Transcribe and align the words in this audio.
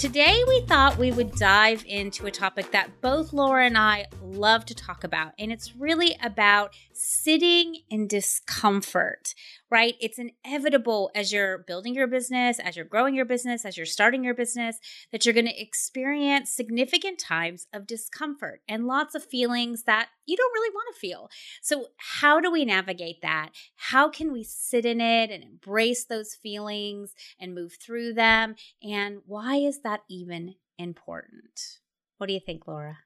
Today, 0.00 0.42
we 0.48 0.62
thought 0.62 0.96
we 0.96 1.12
would 1.12 1.32
dive 1.32 1.84
into 1.86 2.24
a 2.24 2.30
topic 2.30 2.70
that 2.70 3.02
both 3.02 3.34
Laura 3.34 3.66
and 3.66 3.76
I 3.76 4.06
love 4.22 4.64
to 4.64 4.74
talk 4.74 5.04
about, 5.04 5.34
and 5.38 5.52
it's 5.52 5.76
really 5.76 6.16
about 6.22 6.74
sitting 6.94 7.82
in 7.90 8.06
discomfort 8.06 9.34
right? 9.70 9.94
It's 10.00 10.18
inevitable 10.18 11.10
as 11.14 11.32
you're 11.32 11.58
building 11.58 11.94
your 11.94 12.06
business, 12.06 12.58
as 12.58 12.76
you're 12.76 12.84
growing 12.84 13.14
your 13.14 13.24
business, 13.24 13.64
as 13.64 13.76
you're 13.76 13.86
starting 13.86 14.24
your 14.24 14.34
business, 14.34 14.78
that 15.12 15.24
you're 15.24 15.34
going 15.34 15.46
to 15.46 15.60
experience 15.60 16.50
significant 16.50 17.18
times 17.18 17.66
of 17.72 17.86
discomfort 17.86 18.62
and 18.68 18.86
lots 18.86 19.14
of 19.14 19.24
feelings 19.24 19.84
that 19.84 20.08
you 20.26 20.36
don't 20.36 20.52
really 20.52 20.74
want 20.74 20.94
to 20.94 21.00
feel. 21.00 21.28
So, 21.62 21.86
how 21.96 22.40
do 22.40 22.50
we 22.50 22.64
navigate 22.64 23.22
that? 23.22 23.50
How 23.76 24.08
can 24.08 24.32
we 24.32 24.42
sit 24.42 24.84
in 24.84 25.00
it 25.00 25.30
and 25.30 25.44
embrace 25.44 26.04
those 26.04 26.34
feelings 26.34 27.14
and 27.38 27.54
move 27.54 27.76
through 27.80 28.14
them? 28.14 28.56
And 28.82 29.18
why 29.26 29.56
is 29.56 29.80
that 29.82 30.00
even 30.08 30.54
important? 30.78 31.78
What 32.18 32.26
do 32.26 32.32
you 32.32 32.40
think, 32.40 32.66
Laura? 32.66 32.98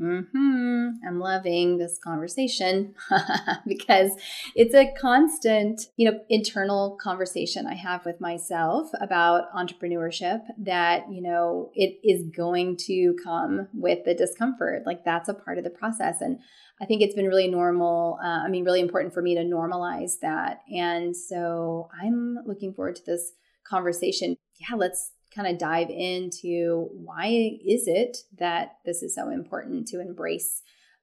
Hmm. 0.00 0.88
I'm 1.06 1.20
loving 1.20 1.76
this 1.76 1.98
conversation 2.02 2.94
because 3.66 4.12
it's 4.54 4.74
a 4.74 4.90
constant, 4.98 5.82
you 5.98 6.10
know, 6.10 6.18
internal 6.30 6.96
conversation 7.02 7.66
I 7.66 7.74
have 7.74 8.06
with 8.06 8.18
myself 8.18 8.88
about 8.98 9.52
entrepreneurship. 9.52 10.40
That 10.56 11.12
you 11.12 11.20
know, 11.20 11.70
it 11.74 11.98
is 12.02 12.24
going 12.34 12.78
to 12.86 13.14
come 13.22 13.68
with 13.74 14.06
the 14.06 14.14
discomfort. 14.14 14.84
Like 14.86 15.04
that's 15.04 15.28
a 15.28 15.34
part 15.34 15.58
of 15.58 15.64
the 15.64 15.70
process, 15.70 16.22
and 16.22 16.38
I 16.80 16.86
think 16.86 17.02
it's 17.02 17.14
been 17.14 17.28
really 17.28 17.48
normal. 17.48 18.18
Uh, 18.24 18.44
I 18.44 18.48
mean, 18.48 18.64
really 18.64 18.80
important 18.80 19.12
for 19.12 19.20
me 19.20 19.34
to 19.34 19.42
normalize 19.42 20.20
that. 20.22 20.60
And 20.74 21.14
so 21.14 21.90
I'm 22.02 22.38
looking 22.46 22.72
forward 22.72 22.96
to 22.96 23.04
this 23.04 23.32
conversation. 23.68 24.36
Yeah, 24.58 24.76
let's 24.76 25.12
kind 25.34 25.48
of 25.48 25.58
dive 25.58 25.90
into 25.90 26.88
why 26.92 27.58
is 27.64 27.86
it 27.86 28.18
that 28.38 28.76
this 28.84 29.02
is 29.02 29.14
so 29.14 29.30
important 29.30 29.86
to 29.88 30.00
embrace 30.00 30.62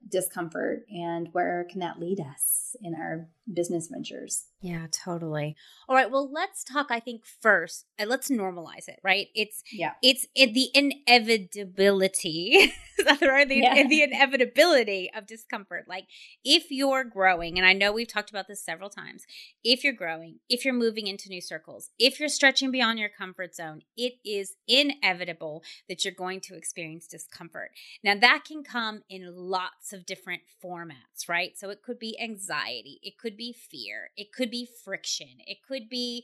discomfort 0.10 0.86
and 0.90 1.30
where 1.32 1.66
can 1.70 1.80
that 1.80 2.00
lead 2.00 2.20
us 2.20 2.76
in 2.82 2.96
our 2.96 3.28
business 3.52 3.88
ventures 3.88 4.46
yeah 4.62 4.88
totally. 4.92 5.56
All 5.88 5.96
right 5.96 6.12
well 6.12 6.30
let's 6.32 6.64
talk 6.64 6.88
i 6.90 7.00
think 7.00 7.24
first 7.26 7.86
uh, 8.00 8.06
let's 8.06 8.30
normalize 8.30 8.88
it 8.88 9.00
right? 9.04 9.28
It's 9.36 9.64
yeah. 9.72 9.94
it's 10.02 10.26
in 10.36 10.54
the 10.54 10.70
inevitability 10.74 12.74
or 13.22 13.46
the, 13.46 13.56
yeah. 13.56 13.88
the 13.88 14.04
inevitability 14.04 15.10
of 15.16 15.26
discomfort. 15.26 15.86
Like 15.88 16.08
if 16.44 16.72
you're 16.72 17.04
growing 17.04 17.58
and 17.58 17.68
i 17.68 17.74
know 17.74 17.92
we've 17.92 18.08
talked 18.08 18.30
about 18.30 18.48
this 18.48 18.64
several 18.64 18.90
times 18.90 19.26
if 19.64 19.84
you're 19.84 19.94
growing 19.94 20.40
if 20.50 20.66
you're 20.66 20.74
moving 20.74 21.08
into 21.08 21.30
new 21.30 21.42
circles 21.42 21.90
if 22.00 22.20
you're 22.20 22.30
stretching 22.30 22.72
beyond 22.72 23.00
your 23.00 23.10
comfort 23.10 23.56
zone 23.56 23.82
it 23.96 24.14
is 24.26 24.56
inevitable 24.68 25.64
that 25.90 26.04
you're 26.04 26.14
going 26.14 26.40
to 26.40 26.56
experience 26.56 27.08
discomfort. 27.08 27.72
Now 28.04 28.16
that 28.16 28.44
can 28.48 28.64
come 28.64 29.04
in 29.10 29.34
lots 29.36 29.94
of 29.94 30.06
different 30.06 30.42
formats 30.64 31.30
right? 31.30 31.58
So 31.58 31.70
it 31.70 31.82
could 31.84 32.00
be 32.00 32.20
anxiety 32.20 33.00
it 33.04 33.18
could 33.18 33.38
be 33.38 33.54
fear 33.54 34.10
it 34.16 34.32
could 34.32 34.47
be 34.52 34.68
friction 34.84 35.28
it 35.46 35.58
could 35.68 35.90
be 35.90 36.24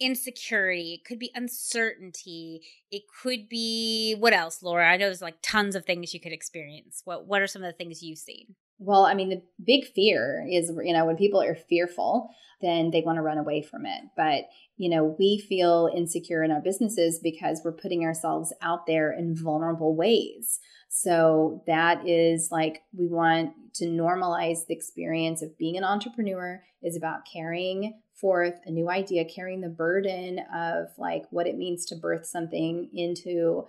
insecurity 0.00 0.94
it 0.94 1.04
could 1.06 1.18
be 1.18 1.30
uncertainty 1.34 2.62
it 2.90 3.02
could 3.22 3.48
be 3.48 4.14
what 4.18 4.32
else 4.32 4.62
laura? 4.62 4.88
I 4.88 4.96
know 4.96 5.06
there's 5.06 5.22
like 5.22 5.38
tons 5.42 5.74
of 5.74 5.84
things 5.84 6.14
you 6.14 6.20
could 6.20 6.32
experience. 6.32 7.02
What 7.04 7.26
what 7.26 7.42
are 7.42 7.46
some 7.46 7.62
of 7.62 7.72
the 7.72 7.76
things 7.76 8.02
you've 8.02 8.18
seen? 8.18 8.54
Well 8.78 9.04
i 9.04 9.14
mean 9.14 9.28
the 9.30 9.42
big 9.64 9.86
fear 9.86 10.46
is 10.50 10.70
you 10.82 10.92
know 10.92 11.04
when 11.04 11.16
people 11.16 11.40
are 11.42 11.54
fearful 11.54 12.30
then 12.60 12.90
they 12.92 13.02
want 13.02 13.16
to 13.16 13.22
run 13.22 13.36
away 13.36 13.60
from 13.62 13.84
it. 13.84 14.02
But 14.16 14.44
you 14.76 14.90
know 14.90 15.16
we 15.18 15.38
feel 15.38 15.90
insecure 15.94 16.42
in 16.42 16.50
our 16.50 16.60
businesses 16.60 17.20
because 17.22 17.60
we're 17.64 17.72
putting 17.72 18.04
ourselves 18.04 18.52
out 18.62 18.86
there 18.86 19.12
in 19.12 19.36
vulnerable 19.36 19.94
ways 19.94 20.60
so 20.96 21.60
that 21.66 22.06
is 22.08 22.50
like 22.52 22.84
we 22.96 23.08
want 23.08 23.50
to 23.74 23.86
normalize 23.86 24.64
the 24.68 24.74
experience 24.74 25.42
of 25.42 25.58
being 25.58 25.76
an 25.76 25.82
entrepreneur 25.82 26.62
is 26.84 26.96
about 26.96 27.26
carrying 27.30 28.00
forth 28.14 28.60
a 28.64 28.70
new 28.70 28.88
idea, 28.88 29.24
carrying 29.24 29.60
the 29.60 29.68
burden 29.68 30.38
of 30.54 30.86
like 30.96 31.24
what 31.30 31.48
it 31.48 31.58
means 31.58 31.84
to 31.86 31.96
birth 31.96 32.24
something 32.24 32.88
into 32.94 33.66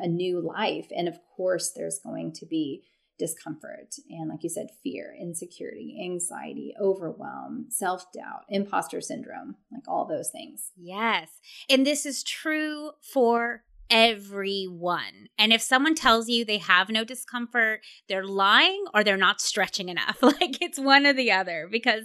a 0.00 0.06
new 0.06 0.40
life. 0.40 0.86
And 0.96 1.08
of 1.08 1.18
course, 1.36 1.72
there's 1.74 1.98
going 1.98 2.32
to 2.34 2.46
be 2.46 2.84
discomfort 3.18 3.96
and, 4.08 4.30
like 4.30 4.44
you 4.44 4.48
said, 4.48 4.68
fear, 4.84 5.16
insecurity, 5.20 6.00
anxiety, 6.04 6.74
overwhelm, 6.80 7.66
self 7.70 8.06
doubt, 8.12 8.44
imposter 8.48 9.00
syndrome, 9.00 9.56
like 9.72 9.82
all 9.88 10.06
those 10.06 10.30
things. 10.30 10.70
Yes. 10.76 11.28
And 11.68 11.84
this 11.84 12.06
is 12.06 12.22
true 12.22 12.92
for 13.12 13.64
everyone. 13.92 15.28
And 15.38 15.52
if 15.52 15.60
someone 15.62 15.94
tells 15.94 16.28
you 16.28 16.44
they 16.44 16.58
have 16.58 16.88
no 16.88 17.04
discomfort, 17.04 17.82
they're 18.08 18.26
lying 18.26 18.84
or 18.94 19.04
they're 19.04 19.18
not 19.18 19.40
stretching 19.40 19.88
enough. 19.90 20.18
Like 20.22 20.62
it's 20.62 20.80
one 20.80 21.06
or 21.06 21.12
the 21.12 21.30
other 21.30 21.68
because 21.70 22.04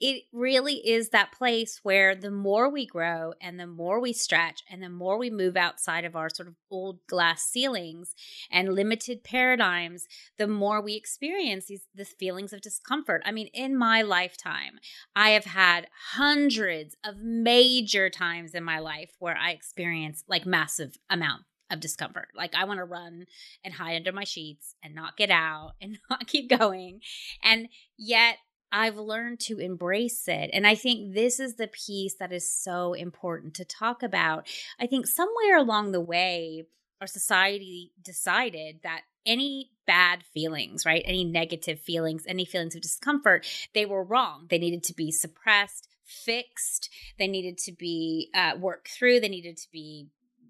it 0.00 0.24
really 0.32 0.74
is 0.86 1.10
that 1.10 1.32
place 1.32 1.80
where 1.82 2.14
the 2.14 2.30
more 2.30 2.68
we 2.68 2.86
grow 2.86 3.32
and 3.40 3.58
the 3.58 3.66
more 3.66 4.00
we 4.00 4.12
stretch 4.12 4.62
and 4.68 4.82
the 4.82 4.88
more 4.88 5.16
we 5.16 5.30
move 5.30 5.56
outside 5.56 6.04
of 6.04 6.16
our 6.16 6.28
sort 6.28 6.48
of 6.48 6.56
old 6.70 6.98
glass 7.06 7.44
ceilings 7.44 8.14
and 8.50 8.74
limited 8.74 9.22
paradigms, 9.22 10.06
the 10.36 10.48
more 10.48 10.80
we 10.80 10.94
experience 10.94 11.66
these 11.66 11.86
the 11.94 12.04
feelings 12.04 12.52
of 12.52 12.60
discomfort. 12.60 13.22
I 13.24 13.32
mean, 13.32 13.48
in 13.54 13.76
my 13.76 14.02
lifetime, 14.02 14.78
I 15.14 15.30
have 15.30 15.44
had 15.44 15.86
hundreds 16.12 16.96
of 17.04 17.18
major 17.18 18.10
times 18.10 18.54
in 18.54 18.64
my 18.64 18.80
life 18.80 19.12
where 19.20 19.36
I 19.36 19.50
experience 19.50 20.24
like 20.28 20.44
massive 20.44 20.96
amount 21.08 21.42
of 21.70 21.80
discomfort. 21.80 22.28
Like 22.34 22.54
I 22.54 22.64
want 22.64 22.78
to 22.78 22.84
run 22.84 23.26
and 23.64 23.74
hide 23.74 23.96
under 23.96 24.12
my 24.12 24.24
sheets 24.24 24.74
and 24.82 24.94
not 24.94 25.16
get 25.16 25.30
out 25.30 25.72
and 25.80 25.98
not 26.10 26.26
keep 26.26 26.48
going. 26.48 27.00
And 27.42 27.68
yet 27.96 28.36
I've 28.76 28.96
learned 28.96 29.38
to 29.40 29.58
embrace 29.58 30.26
it. 30.26 30.50
And 30.52 30.66
I 30.66 30.74
think 30.74 31.14
this 31.14 31.38
is 31.38 31.54
the 31.54 31.68
piece 31.68 32.16
that 32.16 32.32
is 32.32 32.50
so 32.50 32.92
important 32.92 33.54
to 33.54 33.64
talk 33.64 34.02
about. 34.02 34.48
I 34.80 34.88
think 34.88 35.06
somewhere 35.06 35.56
along 35.56 35.92
the 35.92 36.00
way, 36.00 36.64
our 37.00 37.06
society 37.06 37.92
decided 38.02 38.80
that 38.82 39.02
any 39.24 39.70
bad 39.86 40.24
feelings, 40.34 40.84
right? 40.84 41.04
Any 41.06 41.24
negative 41.24 41.78
feelings, 41.78 42.24
any 42.26 42.44
feelings 42.44 42.74
of 42.74 42.82
discomfort, 42.82 43.46
they 43.74 43.86
were 43.86 44.02
wrong. 44.02 44.46
They 44.50 44.58
needed 44.58 44.82
to 44.84 44.94
be 44.94 45.12
suppressed, 45.12 45.86
fixed. 46.04 46.90
They 47.16 47.28
needed 47.28 47.58
to 47.58 47.72
be 47.72 48.28
uh, 48.34 48.54
worked 48.58 48.88
through. 48.88 49.20
They 49.20 49.28
needed 49.28 49.56
to 49.58 49.68
be 49.70 50.08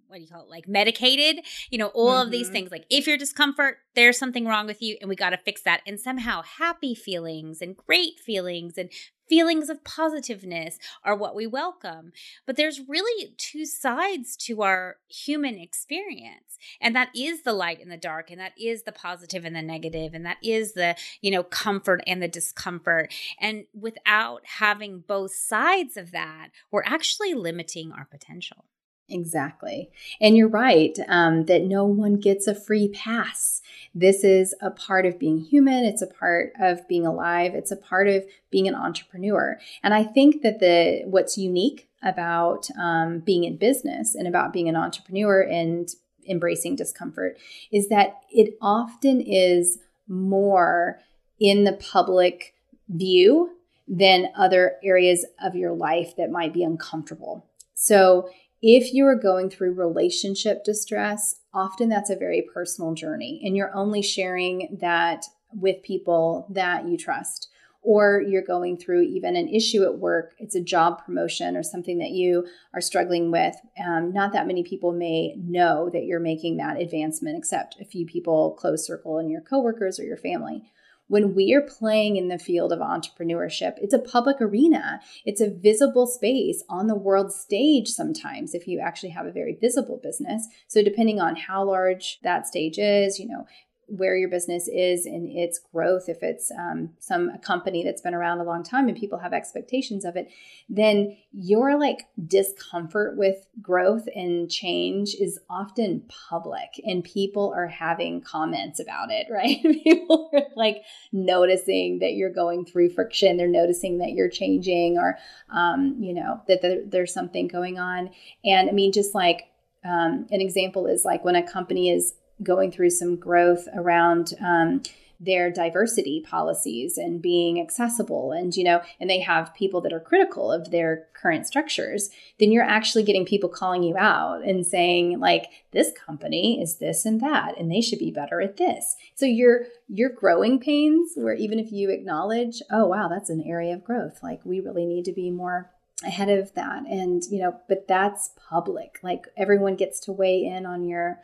what 0.09 0.17
do 0.17 0.23
you 0.23 0.29
call 0.29 0.43
it 0.43 0.51
like 0.51 0.69
medicated 0.69 1.45
you 1.71 1.79
know 1.79 1.89
all 1.89 2.11
mm-hmm. 2.11 2.27
of 2.27 2.31
these 2.31 2.47
mm-hmm. 2.47 2.55
things 2.55 2.71
like 2.71 2.85
if 2.91 3.07
you're 3.07 3.17
discomfort 3.17 3.79
there's 3.95 4.19
something 4.19 4.47
wrong 4.47 4.67
with 4.67 4.83
you 4.83 4.97
and 5.01 5.09
we 5.09 5.17
got 5.17 5.31
to 5.31 5.39
fix 5.39 5.63
that 5.63 5.81
and 5.87 6.01
somehow 6.01 6.43
happy 6.43 6.95
feelings 6.95 7.61
and 7.61 7.77
great 7.77 8.19
feelings 8.19 8.77
and 8.77 8.91
feelings 9.29 9.71
of 9.71 9.83
positiveness 9.85 10.79
are 11.03 11.17
what 11.17 11.35
we 11.35 11.47
welcome 11.47 12.13
but 12.47 12.57
there's 12.57 12.81
really 12.89 13.35
two 13.39 13.65
sides 13.65 14.37
to 14.37 14.63
our 14.63 14.97
human 15.09 15.59
experience 15.59 16.59
and 16.81 16.95
that 16.95 17.09
is 17.17 17.43
the 17.43 17.53
light 17.53 17.81
and 17.81 17.91
the 17.91 17.97
dark 17.97 18.31
and 18.31 18.39
that 18.39 18.53
is 18.61 18.83
the 18.83 18.93
positive 18.93 19.45
and 19.45 19.57
the 19.57 19.63
negative 19.63 20.13
and 20.15 20.27
that 20.27 20.37
is 20.43 20.75
the 20.75 20.95
you 21.23 21.31
know 21.31 21.43
comfort 21.43 22.03
and 22.07 22.23
the 22.23 22.29
discomfort 22.29 23.13
and 23.41 23.65
without 23.73 24.43
having 24.45 25.03
both 25.07 25.35
sides 25.35 25.97
of 25.97 26.11
that 26.13 26.49
we're 26.71 26.85
actually 26.85 27.33
limiting 27.33 27.93
our 27.93 28.05
potential 28.05 28.67
Exactly. 29.09 29.91
And 30.21 30.37
you're 30.37 30.49
right 30.49 30.99
um, 31.09 31.45
that 31.45 31.63
no 31.63 31.85
one 31.85 32.15
gets 32.17 32.47
a 32.47 32.55
free 32.55 32.89
pass. 32.89 33.61
This 33.95 34.25
is 34.25 34.55
a 34.63 34.71
part 34.71 35.05
of 35.05 35.19
being 35.19 35.39
human. 35.39 35.85
It's 35.85 36.01
a 36.01 36.07
part 36.07 36.53
of 36.59 36.89
being 36.89 37.07
alive. 37.07 37.55
It's 37.55 37.71
a 37.71 37.77
part 37.77 38.09
of 38.09 38.25
being 38.51 38.67
an 38.67 38.75
entrepreneur. 38.75 39.59
And 39.83 39.93
I 39.93 40.05
think 40.05 40.43
that 40.43 40.59
the 40.59 41.03
what's 41.05 41.37
unique 41.37 41.89
about 42.03 42.69
um, 42.79 43.21
being 43.21 43.45
in 43.45 43.57
business 43.57 44.15
and 44.15 44.27
about 44.27 44.53
being 44.53 44.69
an 44.69 44.77
entrepreneur 44.77 45.43
and 45.43 45.89
embracing 46.29 46.75
discomfort 46.75 47.37
is 47.71 47.89
that 47.91 48.21
it 48.31 48.57
often 48.63 49.21
is 49.21 49.79
more 50.09 50.99
in 51.39 51.65
the 51.65 51.75
public 51.75 52.55
view 52.89 53.51
than 53.87 54.29
other 54.35 54.77
areas 54.83 55.27
of 55.43 55.55
your 55.55 55.73
life 55.73 56.17
that 56.17 56.31
might 56.31 56.55
be 56.55 56.65
uncomfortable. 56.65 57.47
So 57.75 58.31
If 58.67 58.95
you 58.95 59.07
are 59.09 59.15
going 59.15 59.51
through 59.51 59.75
relationship 59.75 60.65
distress, 60.65 61.35
often 61.53 61.91
that's 61.91 62.09
a 62.09 62.17
very 62.17 62.41
personal 62.41 62.95
journey, 62.95 63.43
and 63.45 63.55
you're 63.55 63.77
only 63.77 64.01
sharing 64.01 64.79
that 64.81 65.27
with 65.53 65.83
people 65.83 66.47
that 66.49 66.89
you 66.89 66.97
trust. 66.97 67.51
Or 67.83 68.23
you're 68.27 68.41
going 68.41 68.79
through 68.79 69.03
even 69.03 69.37
an 69.37 69.51
issue 69.51 69.85
at 69.85 69.99
work, 69.99 70.33
it's 70.39 70.55
a 70.55 70.63
job 70.63 71.05
promotion 71.05 71.59
or 71.59 71.63
something 71.63 71.99
that 71.99 72.13
you 72.13 72.47
are 72.73 72.81
struggling 72.81 73.31
with. 73.31 73.55
Um, 73.87 74.15
not 74.15 74.33
that 74.33 74.47
many 74.47 74.63
people 74.63 74.93
may 74.93 75.35
know 75.37 75.91
that 75.91 76.07
you're 76.07 76.19
making 76.19 76.57
that 76.57 76.81
advancement, 76.81 77.37
except 77.37 77.79
a 77.83 77.85
few 77.85 78.07
people 78.07 78.53
close 78.53 78.87
circle 78.87 79.19
and 79.19 79.31
your 79.31 79.43
coworkers 79.43 80.01
or 80.01 80.05
your 80.05 80.17
family 80.17 80.63
when 81.09 81.35
we 81.35 81.55
are 81.55 81.63
playing 81.63 82.17
in 82.17 82.29
the 82.29 82.39
field 82.39 82.73
of 82.73 82.79
entrepreneurship, 82.81 83.75
it's 83.79 83.95
a 83.95 83.99
public 83.99 84.41
arena. 84.41 85.01
It's 85.25 85.41
a 85.41 85.51
visible 85.51 86.07
space 86.07 86.63
on 86.69 86.87
the 86.87 86.95
world 86.95 87.33
stage 87.33 87.89
sometimes 87.89 88.55
if 88.55 88.67
you 88.67 88.81
actually 88.81 89.11
have 89.11 89.27
a 89.27 89.33
very 89.33 89.57
visible 89.61 90.01
business. 90.03 90.47
So 90.69 90.83
depending 90.83 91.21
on 91.21 91.37
how 91.37 91.65
large 91.65 92.19
that 92.23 92.47
stage 92.47 92.79
is, 92.79 93.19
you 93.19 93.29
know, 93.29 93.47
where 93.89 94.17
your 94.17 94.29
business 94.29 94.69
is 94.69 95.07
in 95.07 95.27
its 95.31 95.59
growth, 95.73 96.09
if 96.09 96.23
it's 96.23 96.51
um, 96.51 96.91
some 96.99 97.29
a 97.29 97.39
company 97.39 97.85
that's 97.85 98.01
been 98.01 98.15
around 98.15 98.41
a 98.41 98.45
long 98.45 98.63
time 98.63 98.89
and 98.89 98.97
people 98.97 99.19
have 99.19 99.33
expectations 99.33 100.05
of 100.05 100.17
it, 100.17 100.29
then 100.69 101.17
your 101.33 101.79
like 101.79 102.07
discomfort 102.27 103.17
with 103.17 103.47
growth 103.61 104.09
and 104.15 104.51
change 104.51 105.15
is 105.15 105.39
often 105.49 106.03
public, 106.29 106.81
and 106.85 107.05
people 107.05 107.53
are 107.55 107.69
having 107.69 108.21
comments 108.21 108.81
about 108.81 109.11
it, 109.11 109.27
right? 109.31 109.63
people 109.63 110.31
are 110.33 110.43
like 110.57 110.83
noticing 111.13 111.99
that 112.01 112.15
you're 112.15 112.33
going 112.33 112.65
through 112.65 112.91
friction, 112.91 113.37
they're 113.37 113.49
noticing 113.49 113.99
that 113.99 114.13
you're 114.13 114.29
changing, 114.29 114.99
or 114.99 115.19
um, 115.51 115.97
you 116.01 116.15
know 116.15 116.41
that 116.49 116.91
there's 116.91 117.13
something 117.13 117.49
going 117.49 117.79
on. 117.79 118.11
And 118.45 118.69
I 118.69 118.73
mean, 118.73 118.93
just 118.93 119.15
like 119.15 119.49
um, 119.85 120.27
an 120.31 120.41
example 120.41 120.87
is 120.87 121.05
like 121.05 121.25
when 121.25 121.37
a 121.37 121.47
company 121.47 121.91
is 121.91 122.15
going 122.43 122.71
through 122.71 122.91
some 122.91 123.17
growth 123.17 123.69
around 123.75 124.35
um, 124.41 124.83
their 125.21 125.51
diversity 125.51 126.25
policies 126.27 126.99
and 126.99 127.23
being 127.23 127.61
accessible 127.61 128.33
and 128.33 128.57
you 128.57 128.65
know 128.65 128.83
and 129.01 129.09
they 129.09 129.21
have 129.21 129.55
people 129.55 129.81
that 129.81 129.93
are 129.93 130.01
critical 130.01 130.51
of 130.51 130.71
their 130.71 131.07
current 131.15 131.47
structures 131.47 132.11
then 132.41 132.51
you're 132.51 132.65
actually 132.65 133.03
getting 133.03 133.25
people 133.25 133.49
calling 133.49 133.83
you 133.83 133.97
out 133.97 134.43
and 134.43 134.67
saying 134.67 135.19
like 135.21 135.47
this 135.73 135.93
company 136.07 136.61
is 136.61 136.77
this 136.77 137.05
and 137.05 137.21
that 137.21 137.59
and 137.59 137.71
they 137.71 137.81
should 137.81 137.99
be 137.99 138.11
better 138.11 138.41
at 138.41 138.57
this. 138.57 138.97
So 139.15 139.27
you're 139.27 139.67
you're 139.89 140.11
growing 140.11 140.59
pains 140.59 141.13
where 141.15 141.35
even 141.35 141.59
if 141.59 141.73
you 141.73 141.91
acknowledge 141.91 142.63
oh 142.71 142.87
wow 142.87 143.09
that's 143.09 143.31
an 143.31 143.43
area 143.43 143.75
of 143.75 143.85
growth. 143.85 144.21
Like 144.23 144.41
we 144.45 144.61
really 144.61 144.87
need 144.87 145.05
to 145.07 145.13
be 145.13 145.31
more 145.31 145.71
ahead 146.05 146.29
of 146.29 146.55
that. 146.55 146.85
And 146.87 147.23
you 147.31 147.43
know 147.43 147.61
but 147.69 147.87
that's 147.89 148.31
public. 148.49 148.99
Like 149.03 149.27
everyone 149.37 149.77
gets 149.77 150.01
to 150.01 150.13
weigh 150.13 150.45
in 150.45 150.67
on 150.67 150.85
your 150.85 151.21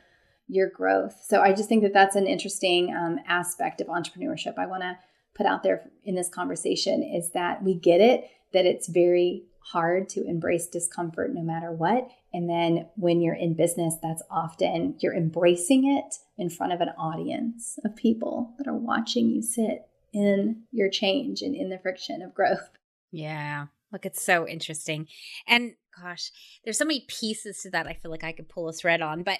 your 0.50 0.68
growth. 0.68 1.22
So 1.26 1.40
I 1.40 1.52
just 1.52 1.68
think 1.68 1.82
that 1.82 1.92
that's 1.92 2.16
an 2.16 2.26
interesting 2.26 2.94
um, 2.94 3.18
aspect 3.26 3.80
of 3.80 3.86
entrepreneurship. 3.86 4.58
I 4.58 4.66
want 4.66 4.82
to 4.82 4.98
put 5.34 5.46
out 5.46 5.62
there 5.62 5.90
in 6.04 6.14
this 6.14 6.28
conversation 6.28 7.02
is 7.02 7.30
that 7.32 7.62
we 7.62 7.74
get 7.74 8.00
it 8.00 8.24
that 8.52 8.66
it's 8.66 8.88
very 8.88 9.44
hard 9.72 10.08
to 10.08 10.26
embrace 10.26 10.66
discomfort 10.66 11.32
no 11.32 11.42
matter 11.42 11.70
what. 11.70 12.10
And 12.32 12.48
then 12.48 12.88
when 12.96 13.20
you're 13.20 13.34
in 13.34 13.54
business, 13.54 13.94
that's 14.02 14.22
often 14.30 14.96
you're 15.00 15.14
embracing 15.14 15.96
it 15.96 16.14
in 16.36 16.50
front 16.50 16.72
of 16.72 16.80
an 16.80 16.90
audience 16.98 17.78
of 17.84 17.94
people 17.94 18.54
that 18.58 18.66
are 18.66 18.76
watching 18.76 19.30
you 19.30 19.42
sit 19.42 19.86
in 20.12 20.62
your 20.72 20.88
change 20.88 21.42
and 21.42 21.54
in 21.54 21.70
the 21.70 21.78
friction 21.78 22.22
of 22.22 22.34
growth. 22.34 22.70
Yeah. 23.12 23.66
Look, 23.92 24.06
it's 24.06 24.22
so 24.22 24.46
interesting. 24.46 25.06
And 25.46 25.74
gosh, 26.00 26.30
there's 26.64 26.78
so 26.78 26.84
many 26.84 27.04
pieces 27.08 27.60
to 27.62 27.70
that 27.70 27.86
I 27.86 27.94
feel 27.94 28.10
like 28.10 28.24
I 28.24 28.32
could 28.32 28.48
pull 28.48 28.68
a 28.68 28.72
thread 28.72 29.02
on. 29.02 29.22
But 29.22 29.38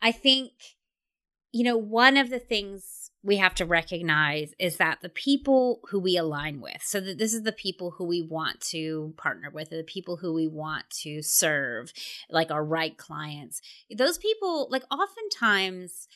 I 0.00 0.12
think, 0.12 0.52
you 1.52 1.64
know, 1.64 1.76
one 1.76 2.16
of 2.16 2.30
the 2.30 2.40
things 2.40 3.10
we 3.24 3.36
have 3.36 3.54
to 3.54 3.64
recognize 3.64 4.52
is 4.58 4.78
that 4.78 4.98
the 5.00 5.08
people 5.08 5.80
who 5.90 6.00
we 6.00 6.16
align 6.16 6.60
with, 6.60 6.82
so 6.82 7.00
that 7.00 7.18
this 7.18 7.32
is 7.32 7.42
the 7.42 7.52
people 7.52 7.92
who 7.92 8.04
we 8.04 8.20
want 8.20 8.60
to 8.60 9.14
partner 9.16 9.48
with, 9.48 9.70
the 9.70 9.84
people 9.84 10.16
who 10.16 10.32
we 10.32 10.48
want 10.48 10.90
to 10.90 11.22
serve, 11.22 11.92
like 12.28 12.50
our 12.50 12.64
right 12.64 12.96
clients, 12.96 13.60
those 13.96 14.18
people, 14.18 14.66
like 14.70 14.82
oftentimes, 14.90 16.08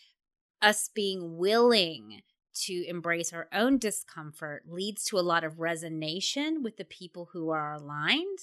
us 0.62 0.90
being 0.94 1.36
willing 1.36 2.22
to 2.64 2.84
embrace 2.88 3.32
our 3.32 3.48
own 3.52 3.78
discomfort 3.78 4.64
leads 4.68 5.04
to 5.04 5.18
a 5.18 5.20
lot 5.20 5.44
of 5.44 5.54
resonation 5.54 6.62
with 6.62 6.76
the 6.76 6.84
people 6.84 7.28
who 7.32 7.50
are 7.50 7.74
aligned. 7.74 8.38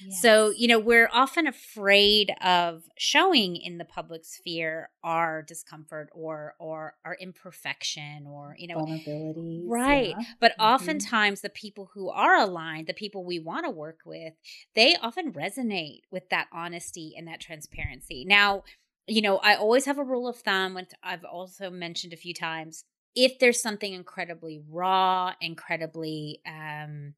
Yes. 0.00 0.22
So, 0.22 0.50
you 0.50 0.68
know, 0.68 0.78
we're 0.78 1.08
often 1.12 1.46
afraid 1.46 2.32
of 2.42 2.84
showing 2.96 3.56
in 3.56 3.78
the 3.78 3.84
public 3.84 4.24
sphere 4.24 4.90
our 5.04 5.42
discomfort 5.42 6.08
or 6.12 6.54
or 6.58 6.94
our 7.04 7.16
imperfection 7.20 8.26
or, 8.26 8.56
you 8.58 8.68
know, 8.68 8.78
vulnerability. 8.78 9.64
Right. 9.66 10.14
Yeah. 10.18 10.24
But 10.40 10.52
mm-hmm. 10.52 10.62
oftentimes 10.62 11.40
the 11.40 11.50
people 11.50 11.90
who 11.94 12.08
are 12.08 12.36
aligned, 12.36 12.86
the 12.86 12.94
people 12.94 13.24
we 13.24 13.38
want 13.38 13.66
to 13.66 13.70
work 13.70 14.00
with, 14.04 14.34
they 14.74 14.96
often 14.96 15.32
resonate 15.32 16.00
with 16.10 16.28
that 16.30 16.48
honesty 16.52 17.14
and 17.16 17.28
that 17.28 17.40
transparency. 17.40 18.24
Now, 18.24 18.64
you 19.06 19.22
know, 19.22 19.38
I 19.38 19.54
always 19.54 19.86
have 19.86 19.98
a 19.98 20.04
rule 20.04 20.28
of 20.28 20.36
thumb, 20.36 20.74
which 20.74 20.90
I've 21.02 21.24
also 21.24 21.70
mentioned 21.70 22.12
a 22.12 22.16
few 22.16 22.34
times 22.34 22.84
if 23.18 23.40
there's 23.40 23.60
something 23.60 23.92
incredibly 23.92 24.62
raw, 24.70 25.32
incredibly 25.40 26.40
um, 26.46 27.14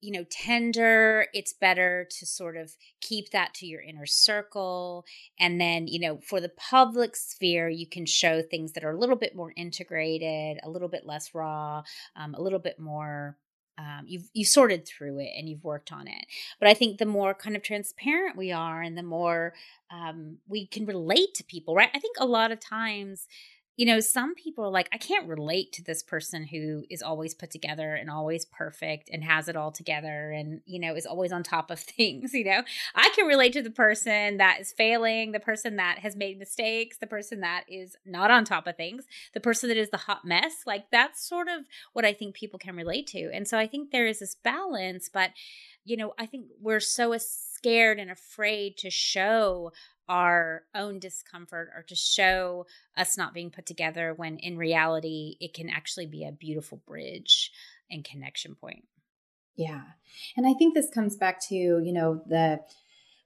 you 0.00 0.12
know, 0.12 0.24
tender, 0.30 1.26
it's 1.34 1.52
better 1.52 2.06
to 2.10 2.24
sort 2.24 2.56
of 2.56 2.72
keep 3.00 3.30
that 3.30 3.52
to 3.54 3.66
your 3.66 3.82
inner 3.82 4.06
circle. 4.06 5.04
And 5.38 5.60
then, 5.60 5.88
you 5.88 5.98
know, 5.98 6.20
for 6.22 6.40
the 6.40 6.48
public 6.48 7.16
sphere, 7.16 7.68
you 7.68 7.86
can 7.86 8.06
show 8.06 8.40
things 8.40 8.72
that 8.72 8.84
are 8.84 8.92
a 8.92 8.98
little 8.98 9.16
bit 9.16 9.34
more 9.36 9.52
integrated, 9.56 10.58
a 10.62 10.70
little 10.70 10.88
bit 10.88 11.04
less 11.04 11.34
raw, 11.34 11.82
um, 12.16 12.34
a 12.34 12.40
little 12.40 12.60
bit 12.60 12.78
more. 12.78 13.36
Um, 13.76 14.04
you've 14.06 14.28
you 14.32 14.44
sorted 14.44 14.86
through 14.86 15.20
it 15.20 15.32
and 15.36 15.48
you've 15.48 15.64
worked 15.64 15.90
on 15.92 16.06
it. 16.06 16.26
But 16.58 16.68
I 16.68 16.74
think 16.74 16.98
the 16.98 17.06
more 17.06 17.34
kind 17.34 17.56
of 17.56 17.62
transparent 17.62 18.36
we 18.36 18.52
are, 18.52 18.82
and 18.82 18.96
the 18.96 19.02
more 19.02 19.54
um, 19.90 20.38
we 20.46 20.66
can 20.66 20.86
relate 20.86 21.34
to 21.34 21.44
people, 21.44 21.74
right? 21.74 21.90
I 21.92 21.98
think 21.98 22.16
a 22.18 22.26
lot 22.26 22.52
of 22.52 22.60
times 22.60 23.26
you 23.80 23.86
know, 23.86 23.98
some 23.98 24.34
people 24.34 24.62
are 24.66 24.70
like, 24.70 24.90
I 24.92 24.98
can't 24.98 25.26
relate 25.26 25.72
to 25.72 25.82
this 25.82 26.02
person 26.02 26.44
who 26.44 26.84
is 26.90 27.00
always 27.00 27.32
put 27.32 27.50
together 27.50 27.94
and 27.94 28.10
always 28.10 28.44
perfect 28.44 29.08
and 29.10 29.24
has 29.24 29.48
it 29.48 29.56
all 29.56 29.72
together 29.72 30.32
and, 30.32 30.60
you 30.66 30.78
know, 30.78 30.94
is 30.94 31.06
always 31.06 31.32
on 31.32 31.42
top 31.42 31.70
of 31.70 31.80
things. 31.96 32.34
You 32.34 32.44
know, 32.44 32.62
I 32.94 33.10
can 33.16 33.26
relate 33.26 33.54
to 33.54 33.62
the 33.62 33.70
person 33.70 34.36
that 34.36 34.60
is 34.60 34.70
failing, 34.70 35.32
the 35.32 35.40
person 35.40 35.76
that 35.76 36.00
has 36.00 36.14
made 36.14 36.38
mistakes, 36.38 36.98
the 36.98 37.06
person 37.06 37.40
that 37.40 37.64
is 37.70 37.96
not 38.04 38.30
on 38.30 38.44
top 38.44 38.66
of 38.66 38.76
things, 38.76 39.06
the 39.32 39.40
person 39.40 39.70
that 39.70 39.78
is 39.78 39.88
the 39.88 39.96
hot 39.96 40.26
mess. 40.26 40.64
Like, 40.66 40.90
that's 40.92 41.26
sort 41.26 41.48
of 41.48 41.64
what 41.94 42.04
I 42.04 42.12
think 42.12 42.34
people 42.34 42.58
can 42.58 42.76
relate 42.76 43.06
to. 43.06 43.30
And 43.32 43.48
so 43.48 43.56
I 43.56 43.66
think 43.66 43.92
there 43.92 44.06
is 44.06 44.18
this 44.18 44.34
balance, 44.34 45.08
but, 45.08 45.30
you 45.86 45.96
know, 45.96 46.12
I 46.18 46.26
think 46.26 46.48
we're 46.60 46.80
so 46.80 47.16
scared 47.18 47.98
and 47.98 48.10
afraid 48.10 48.76
to 48.78 48.90
show 48.90 49.72
our 50.10 50.64
own 50.74 50.98
discomfort 50.98 51.70
or 51.74 51.84
to 51.84 51.94
show 51.94 52.66
us 52.96 53.16
not 53.16 53.32
being 53.32 53.48
put 53.48 53.64
together 53.64 54.12
when 54.12 54.38
in 54.38 54.58
reality 54.58 55.36
it 55.40 55.54
can 55.54 55.70
actually 55.70 56.04
be 56.04 56.24
a 56.24 56.32
beautiful 56.32 56.82
bridge 56.84 57.52
and 57.88 58.04
connection 58.04 58.56
point. 58.56 58.84
Yeah. 59.54 59.82
And 60.36 60.48
I 60.48 60.54
think 60.54 60.74
this 60.74 60.90
comes 60.90 61.16
back 61.16 61.40
to, 61.48 61.54
you 61.54 61.92
know, 61.92 62.22
the 62.26 62.58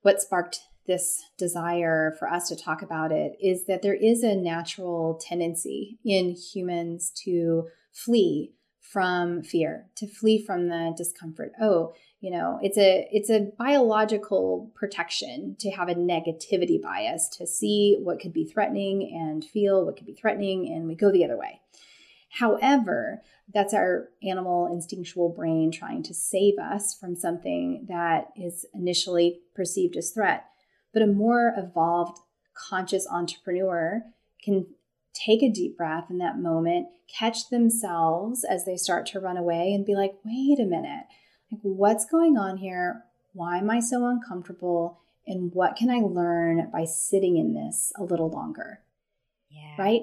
what 0.03 0.21
sparked 0.21 0.61
this 0.87 1.23
desire 1.39 2.15
for 2.19 2.29
us 2.29 2.49
to 2.49 2.57
talk 2.57 2.83
about 2.83 3.11
it 3.11 3.33
is 3.41 3.65
that 3.65 3.81
there 3.81 3.95
is 3.95 4.23
a 4.23 4.37
natural 4.37 5.19
tendency 5.27 5.99
in 6.05 6.33
humans 6.33 7.11
to 7.25 7.69
flee 7.93 8.53
from 8.81 9.43
fear, 9.43 9.87
to 9.97 10.07
flee 10.07 10.45
from 10.45 10.69
the 10.69 10.93
discomfort. 10.95 11.53
Oh, 11.59 11.95
you 12.25 12.31
know 12.31 12.59
it's 12.63 12.79
a 12.79 13.07
it's 13.13 13.29
a 13.29 13.53
biological 13.59 14.73
protection 14.75 15.57
to 15.59 15.71
have 15.71 15.91
a 15.91 15.95
negativity 15.95 16.81
bias 16.81 17.29
to 17.29 17.47
see 17.47 17.99
what 18.01 18.19
could 18.19 18.33
be 18.33 18.47
threatening 18.47 19.13
and 19.15 19.45
feel 19.45 19.85
what 19.85 19.99
could 19.99 20.07
be 20.07 20.15
threatening 20.15 20.73
and 20.73 20.89
we 20.89 20.95
go 20.95 21.13
the 21.13 21.23
other 21.23 21.37
way. 21.37 21.61
However 22.31 23.21
that's 23.53 23.75
our 23.75 24.09
animal 24.23 24.73
instinctual 24.73 25.29
brain 25.29 25.71
trying 25.71 26.03
to 26.05 26.15
save 26.15 26.59
us 26.59 26.97
from 26.99 27.15
something 27.15 27.85
that 27.91 28.29
is 28.37 28.65
initially 28.73 29.41
perceived 29.55 29.95
as 29.95 30.11
threat. 30.11 30.47
But 30.95 31.03
a 31.03 31.07
more 31.07 31.53
evolved 31.59 32.21
conscious 32.55 33.07
entrepreneur 33.07 34.03
can 34.43 34.65
take 35.13 35.43
a 35.43 35.53
deep 35.53 35.77
breath 35.77 36.07
in 36.09 36.17
that 36.19 36.39
moment 36.39 36.87
catch 37.07 37.51
themselves 37.51 38.45
as 38.45 38.65
they 38.65 38.79
start 38.79 39.05
to 39.05 39.21
run 39.21 39.37
away 39.37 39.75
and 39.75 39.85
be 39.85 39.95
like 39.95 40.15
wait 40.25 40.59
a 40.59 40.65
minute 40.65 41.05
like, 41.51 41.61
what's 41.63 42.07
going 42.07 42.37
on 42.37 42.59
here? 42.59 43.05
Why 43.33 43.59
am 43.59 43.71
I 43.71 43.81
so 43.81 44.07
uncomfortable? 44.07 45.01
And 45.27 45.53
what 45.53 45.77
can 45.77 45.91
I 45.91 46.01
learn 46.01 46.71
by 46.73 46.85
sitting 46.85 47.37
in 47.37 47.55
this 47.55 47.93
a 47.97 48.05
little 48.05 48.31
longer? 48.31 48.81
Yeah. 49.51 49.75
Right? 49.79 50.03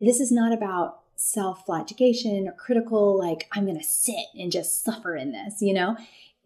This 0.00 0.20
is 0.20 0.30
not 0.30 0.52
about 0.52 1.00
self 1.16 1.64
flagellation 1.66 2.46
or 2.46 2.52
critical, 2.52 3.18
like, 3.18 3.48
I'm 3.52 3.64
going 3.64 3.78
to 3.78 3.84
sit 3.84 4.26
and 4.34 4.52
just 4.52 4.84
suffer 4.84 5.16
in 5.16 5.32
this, 5.32 5.60
you 5.60 5.74
know? 5.74 5.96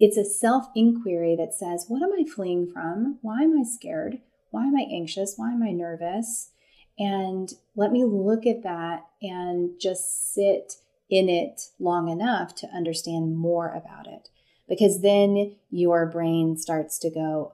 it's 0.02 0.16
a 0.16 0.24
self 0.24 0.66
inquiry 0.74 1.36
that 1.36 1.54
says, 1.54 1.86
What 1.88 2.02
am 2.02 2.10
I 2.12 2.24
fleeing 2.24 2.66
from? 2.66 3.18
Why 3.22 3.42
am 3.42 3.56
I 3.58 3.62
scared? 3.62 4.18
Why 4.50 4.66
am 4.66 4.76
I 4.76 4.82
anxious? 4.90 5.34
Why 5.36 5.52
am 5.52 5.62
I 5.62 5.70
nervous? 5.70 6.50
And 6.98 7.50
let 7.76 7.92
me 7.92 8.04
look 8.04 8.44
at 8.44 8.64
that 8.64 9.06
and 9.22 9.70
just 9.80 10.34
sit 10.34 10.74
in 11.12 11.28
it 11.28 11.68
long 11.78 12.08
enough 12.08 12.54
to 12.56 12.66
understand 12.68 13.36
more 13.36 13.68
about 13.68 14.06
it. 14.06 14.30
Because 14.66 15.02
then 15.02 15.56
your 15.70 16.06
brain 16.06 16.56
starts 16.56 16.98
to 17.00 17.10
go, 17.10 17.52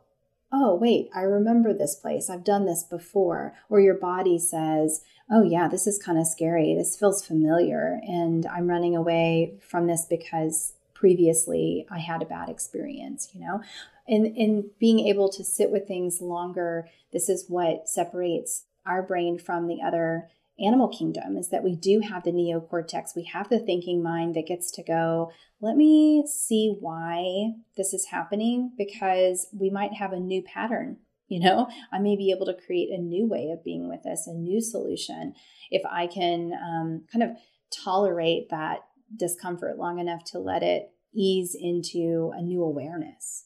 oh, 0.52 0.76
wait, 0.76 1.10
I 1.14 1.22
remember 1.22 1.74
this 1.74 1.96
place. 1.96 2.30
I've 2.30 2.44
done 2.44 2.64
this 2.64 2.84
before. 2.84 3.54
Or 3.68 3.80
your 3.80 3.94
body 3.94 4.38
says, 4.38 5.02
oh, 5.30 5.42
yeah, 5.42 5.66
this 5.66 5.86
is 5.86 6.00
kind 6.02 6.18
of 6.18 6.26
scary. 6.26 6.74
This 6.74 6.96
feels 6.96 7.26
familiar. 7.26 8.00
And 8.06 8.46
I'm 8.46 8.68
running 8.68 8.96
away 8.96 9.58
from 9.60 9.88
this 9.88 10.06
because 10.08 10.74
previously 10.94 11.86
I 11.90 11.98
had 11.98 12.22
a 12.22 12.26
bad 12.26 12.48
experience, 12.48 13.28
you 13.34 13.40
know? 13.40 13.60
And, 14.06 14.26
and 14.36 14.64
being 14.78 15.00
able 15.00 15.28
to 15.30 15.44
sit 15.44 15.70
with 15.70 15.86
things 15.86 16.20
longer, 16.20 16.88
this 17.12 17.28
is 17.28 17.46
what 17.48 17.88
separates 17.88 18.64
our 18.86 19.02
brain 19.02 19.38
from 19.38 19.66
the 19.66 19.82
other 19.82 20.28
animal 20.60 20.88
kingdom 20.88 21.36
is 21.36 21.48
that 21.50 21.62
we 21.62 21.76
do 21.76 22.00
have 22.00 22.24
the 22.24 22.32
neocortex. 22.32 23.14
We 23.14 23.24
have 23.32 23.48
the 23.48 23.58
thinking 23.58 24.02
mind 24.02 24.34
that 24.34 24.46
gets 24.46 24.70
to 24.72 24.82
go, 24.82 25.30
let 25.60 25.76
me 25.76 26.24
see 26.26 26.76
why 26.80 27.52
this 27.76 27.92
is 27.94 28.06
happening 28.06 28.72
because 28.76 29.46
we 29.52 29.70
might 29.70 29.94
have 29.94 30.12
a 30.12 30.20
new 30.20 30.42
pattern. 30.42 30.98
You 31.28 31.40
know, 31.40 31.68
I 31.92 31.98
may 31.98 32.16
be 32.16 32.30
able 32.30 32.46
to 32.46 32.54
create 32.54 32.90
a 32.90 33.00
new 33.00 33.26
way 33.26 33.50
of 33.50 33.62
being 33.62 33.88
with 33.88 34.02
this, 34.02 34.26
a 34.26 34.32
new 34.32 34.60
solution, 34.60 35.34
if 35.70 35.82
I 35.84 36.06
can 36.06 36.52
um, 36.54 37.04
kind 37.12 37.22
of 37.22 37.36
tolerate 37.70 38.48
that 38.50 38.80
discomfort 39.14 39.78
long 39.78 39.98
enough 39.98 40.24
to 40.24 40.38
let 40.38 40.62
it 40.62 40.90
ease 41.14 41.54
into 41.58 42.32
a 42.34 42.40
new 42.40 42.62
awareness. 42.62 43.44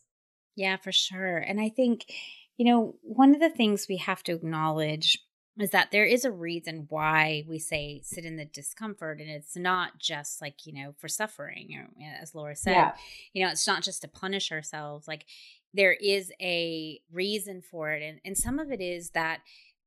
Yeah, 0.55 0.77
for 0.77 0.93
sure. 0.93 1.39
And 1.39 1.61
I 1.61 1.71
think, 1.71 2.05
you 2.57 2.67
know, 2.67 2.95
one 3.03 3.35
of 3.35 3.41
the 3.41 3.51
things 3.51 3.87
we 3.89 3.97
have 3.97 4.23
to 4.25 4.33
acknowledge 4.33 5.19
is 5.61 5.71
that 5.71 5.91
there 5.91 6.07
is 6.07 6.25
a 6.25 6.31
reason 6.31 6.87
why 6.89 7.45
we 7.47 7.59
say 7.59 8.01
sit 8.05 8.25
in 8.25 8.37
the 8.37 8.45
discomfort 8.45 9.21
and 9.21 9.29
it's 9.29 9.57
not 9.57 9.99
just 9.99 10.41
like 10.41 10.67
you 10.67 10.73
know 10.73 10.95
for 10.99 11.09
suffering 11.09 11.69
or 11.77 11.89
as 12.21 12.35
laura 12.35 12.57
said 12.57 12.73
yeah. 12.73 12.93
you 13.33 13.45
know 13.45 13.51
it's 13.51 13.67
not 13.67 13.83
just 13.83 14.03
to 14.03 14.09
punish 14.09 14.51
ourselves 14.51 15.07
like 15.07 15.27
there 15.75 15.93
is 15.93 16.33
a 16.41 17.01
reason 17.11 17.61
for 17.63 17.93
it 17.93 18.03
and, 18.03 18.21
and 18.25 18.39
some 18.39 18.59
of 18.59 18.71
it 18.71 18.81
is 18.81 19.11
that 19.11 19.41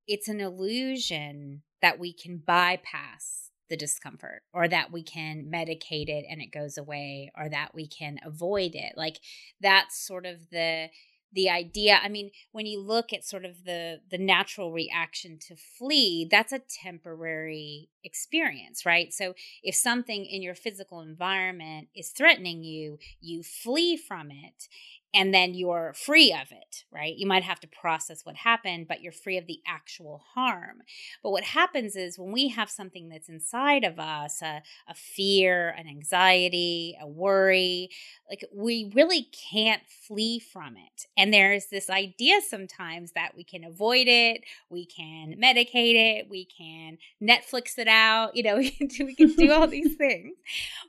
it's 0.08 0.28
an 0.28 0.40
illusion 0.40 1.64
that 1.82 2.00
we 2.00 2.14
can 2.14 2.38
bypass 2.38 3.50
the 3.68 3.78
discomfort 3.78 4.44
or 4.54 4.68
that 4.68 4.92
we 4.92 5.02
can 5.02 5.50
medicate 5.52 6.08
it 6.08 6.26
and 6.30 6.40
it 6.40 6.52
goes 6.52 6.78
away 6.78 7.32
or 7.36 7.50
that 7.50 7.74
we 7.74 7.88
can 7.88 8.20
avoid 8.24 8.76
it 8.76 8.94
like 8.96 9.20
that's 9.60 9.98
sort 10.06 10.28
of 10.28 10.50
the 10.52 10.88
the 11.36 11.50
idea 11.50 12.00
i 12.02 12.10
mean 12.10 12.32
when 12.52 12.66
you 12.66 12.82
look 12.82 13.14
at 13.14 13.24
sort 13.24 13.46
of 13.46 13.64
the 13.66 14.00
the 14.10 14.18
natural 14.18 14.72
reaction 14.72 15.38
to 15.40 15.56
flee 15.56 16.28
that's 16.30 16.54
a 16.54 16.60
temporary 16.60 17.90
experience 18.06 18.86
right? 18.86 19.14
So 19.14 19.34
if 19.64 19.76
something 19.76 20.26
in 20.26 20.42
your 20.42 20.56
physical 20.56 21.02
environment 21.02 21.90
is 21.96 22.10
threatening 22.10 22.64
you 22.64 23.00
you 23.20 23.44
flee 23.44 23.98
from 23.98 24.32
it 24.32 24.68
and 25.16 25.34
then 25.34 25.54
you're 25.54 25.94
free 25.94 26.34
of 26.34 26.52
it, 26.52 26.84
right? 26.92 27.16
You 27.16 27.26
might 27.26 27.44
have 27.44 27.60
to 27.62 27.68
process 27.68 28.26
what 28.26 28.36
happened, 28.36 28.88
but 28.88 29.02
you're 29.02 29.14
free 29.14 29.38
of 29.38 29.48
the 29.48 29.62
actual 29.66 30.22
harm. 30.34 30.82
But 31.24 31.32
what 31.32 31.46
happens 31.46 31.96
is 31.96 32.20
when 32.20 32.34
we 32.34 32.50
have 32.50 32.70
something 32.70 33.08
that's 33.08 33.30
inside 33.30 33.84
of 33.86 33.98
us 33.98 34.42
a, 34.42 34.62
a 34.88 34.94
fear, 34.94 35.70
an 35.70 35.88
anxiety, 35.88 36.98
a 37.02 37.08
worry 37.08 37.90
like 38.30 38.44
we 38.54 38.92
really 38.96 39.28
can't 39.52 39.84
flee 39.88 40.40
from 40.40 40.76
it. 40.78 41.06
And 41.16 41.34
there's 41.34 41.68
this 41.68 41.90
idea 41.90 42.42
sometimes 42.42 43.12
that 43.12 43.36
we 43.36 43.44
can 43.44 43.64
avoid 43.64 44.08
it, 44.08 44.42
we 44.70 44.86
can 44.86 45.36
medicate 45.42 45.96
it, 45.96 46.30
we 46.30 46.46
can 46.46 46.98
Netflix 47.22 47.78
it 47.78 47.88
out, 47.88 48.36
you 48.36 48.44
know, 48.44 48.56
we 48.58 48.72
can 48.72 48.88
do, 48.88 49.06
we 49.06 49.16
can 49.16 49.34
do 49.34 49.52
all 49.52 49.68
these 49.68 49.96
things. 49.98 50.36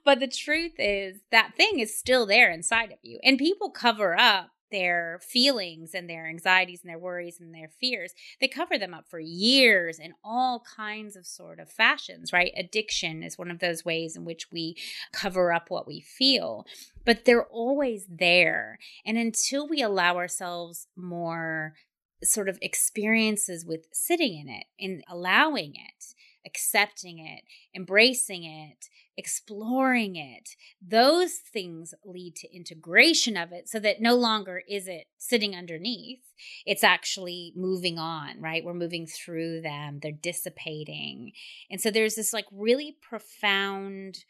But 0.05 0.21
the 0.21 0.29
truth 0.29 0.75
is 0.79 1.19
that 1.31 1.55
thing 1.57 1.81
is 1.81 1.97
still 1.97 2.27
there 2.27 2.51
inside 2.51 2.93
of 2.93 2.99
you. 3.03 3.19
And 3.23 3.39
people 3.39 3.71
cover 3.71 4.16
up 4.17 4.51
their 4.73 5.21
feelings 5.23 5.95
and 5.95 6.11
their 6.11 6.27
anxieties 6.27 6.81
and 6.83 6.91
their 6.91 6.99
worries 6.99 7.39
and 7.41 7.55
their 7.55 7.69
fears. 7.69 8.13
They 8.41 8.49
cover 8.49 8.77
them 8.77 8.95
up 8.95 9.05
for 9.09 9.21
years 9.21 9.99
in 10.01 10.13
all 10.25 10.65
kinds 10.77 11.15
of 11.15 11.25
sort 11.25 11.61
of 11.61 11.71
fashions 11.71 12.33
right? 12.33 12.53
Addiction 12.57 13.23
is 13.23 13.39
one 13.39 13.51
of 13.51 13.61
those 13.61 13.85
ways 13.85 14.17
in 14.17 14.25
which 14.25 14.51
we 14.51 14.77
cover 15.13 15.53
up 15.53 15.71
what 15.71 15.87
we 15.87 16.01
feel 16.01 16.67
but 17.07 17.25
they're 17.25 17.47
always 17.47 18.05
there. 18.11 18.79
And 19.07 19.17
until 19.17 19.67
we 19.67 19.81
allow 19.81 20.17
ourselves 20.17 20.89
more 20.97 21.75
sort 22.23 22.49
of 22.49 22.59
experiences 22.61 23.65
with 23.65 23.87
sitting 23.93 24.39
in 24.39 24.49
it 24.49 24.65
and 24.81 25.05
allowing 25.09 25.75
it 25.77 26.16
accepting 26.47 27.19
it 27.19 27.43
embracing 27.75 28.45
it 28.45 28.89
exploring 29.17 30.17
it, 30.17 30.51
those 30.87 31.37
things 31.37 31.95
lead 32.05 32.37
to 32.37 32.55
integration 32.55 33.37
of 33.37 33.51
it 33.53 33.69
so 33.69 33.79
that 33.81 34.01
no 34.01 34.15
longer 34.15 34.63
is 34.69 34.87
it 34.89 35.07
sitting 35.17 35.57
underneath. 35.57 36.21
It's 36.67 36.85
actually 36.85 37.53
moving 37.57 37.99
on, 37.99 38.41
right? 38.41 38.65
We're 38.65 38.75
moving 38.75 39.07
through 39.07 39.63
them, 39.63 40.01
they're 40.03 40.13
dissipating. 40.13 41.33
And 41.71 41.81
so 41.81 41.91
there's 41.91 42.15
this 42.15 42.33
like 42.33 42.47
really 42.53 42.97
profound 43.01 44.25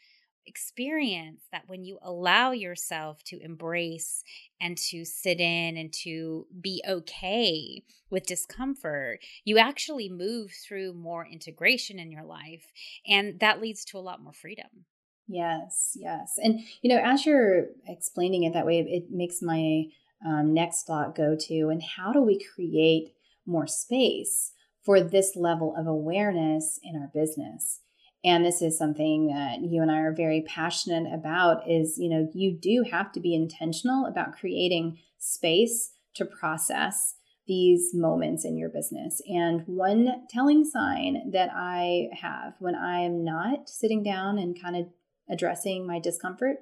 experience 0.47 1.43
that 1.51 1.63
when 1.67 1.83
you 1.83 1.99
allow 2.01 2.51
yourself 2.51 3.23
to 3.25 3.39
embrace 3.43 4.23
and 4.59 4.77
to 4.77 5.05
sit 5.05 5.39
in 5.39 5.77
and 5.77 5.93
to 6.03 6.47
be 6.59 6.81
okay 6.87 7.83
with 8.09 8.25
discomfort, 8.25 9.19
you 9.43 9.57
actually 9.57 10.09
move 10.09 10.51
through 10.67 10.93
more 10.93 11.25
integration 11.25 11.99
in 11.99 12.11
your 12.11 12.23
life. 12.23 12.71
And 13.07 13.39
that 13.39 13.61
leads 13.61 13.85
to 13.85 13.97
a 13.97 13.99
lot 13.99 14.21
more 14.21 14.33
freedom. 14.33 14.85
Yes, 15.27 15.91
yes. 15.99 16.39
And, 16.41 16.61
you 16.81 16.89
know, 16.89 17.01
as 17.03 17.25
you're 17.25 17.65
explaining 17.85 18.43
it 18.43 18.53
that 18.53 18.65
way, 18.65 18.79
it 18.79 19.11
makes 19.11 19.41
my 19.41 19.85
um, 20.25 20.53
next 20.53 20.83
thought 20.83 21.15
go 21.15 21.35
to 21.47 21.69
and 21.69 21.83
how 21.83 22.13
do 22.13 22.21
we 22.21 22.39
create 22.39 23.13
more 23.45 23.67
space 23.67 24.53
for 24.83 25.01
this 25.01 25.35
level 25.35 25.75
of 25.77 25.85
awareness 25.85 26.79
in 26.81 26.95
our 26.95 27.11
business? 27.13 27.81
And 28.27 28.45
this 28.45 28.61
is 28.61 28.77
something 28.77 29.27
that 29.27 29.61
you 29.61 29.81
and 29.81 29.89
I 29.89 29.99
are 29.99 30.13
very 30.13 30.41
passionate 30.41 31.11
about 31.13 31.69
is 31.69 31.97
you 31.97 32.09
know 32.09 32.29
you 32.33 32.51
do 32.51 32.83
have 32.91 33.11
to 33.13 33.19
be 33.19 33.33
intentional 33.33 34.05
about 34.05 34.37
creating 34.37 34.99
space 35.17 35.91
to 36.15 36.25
process 36.25 37.15
these 37.47 37.91
moments 37.93 38.43
in 38.43 38.57
your 38.57 38.69
business. 38.69 39.21
And 39.27 39.63
one 39.65 40.25
telling 40.29 40.65
sign 40.65 41.31
that 41.31 41.49
I 41.53 42.09
have 42.11 42.55
when 42.59 42.75
I 42.75 42.99
am 42.99 43.23
not 43.23 43.69
sitting 43.69 44.03
down 44.03 44.37
and 44.37 44.61
kind 44.61 44.75
of 44.75 44.87
addressing 45.29 45.87
my 45.87 45.99
discomfort 45.99 46.57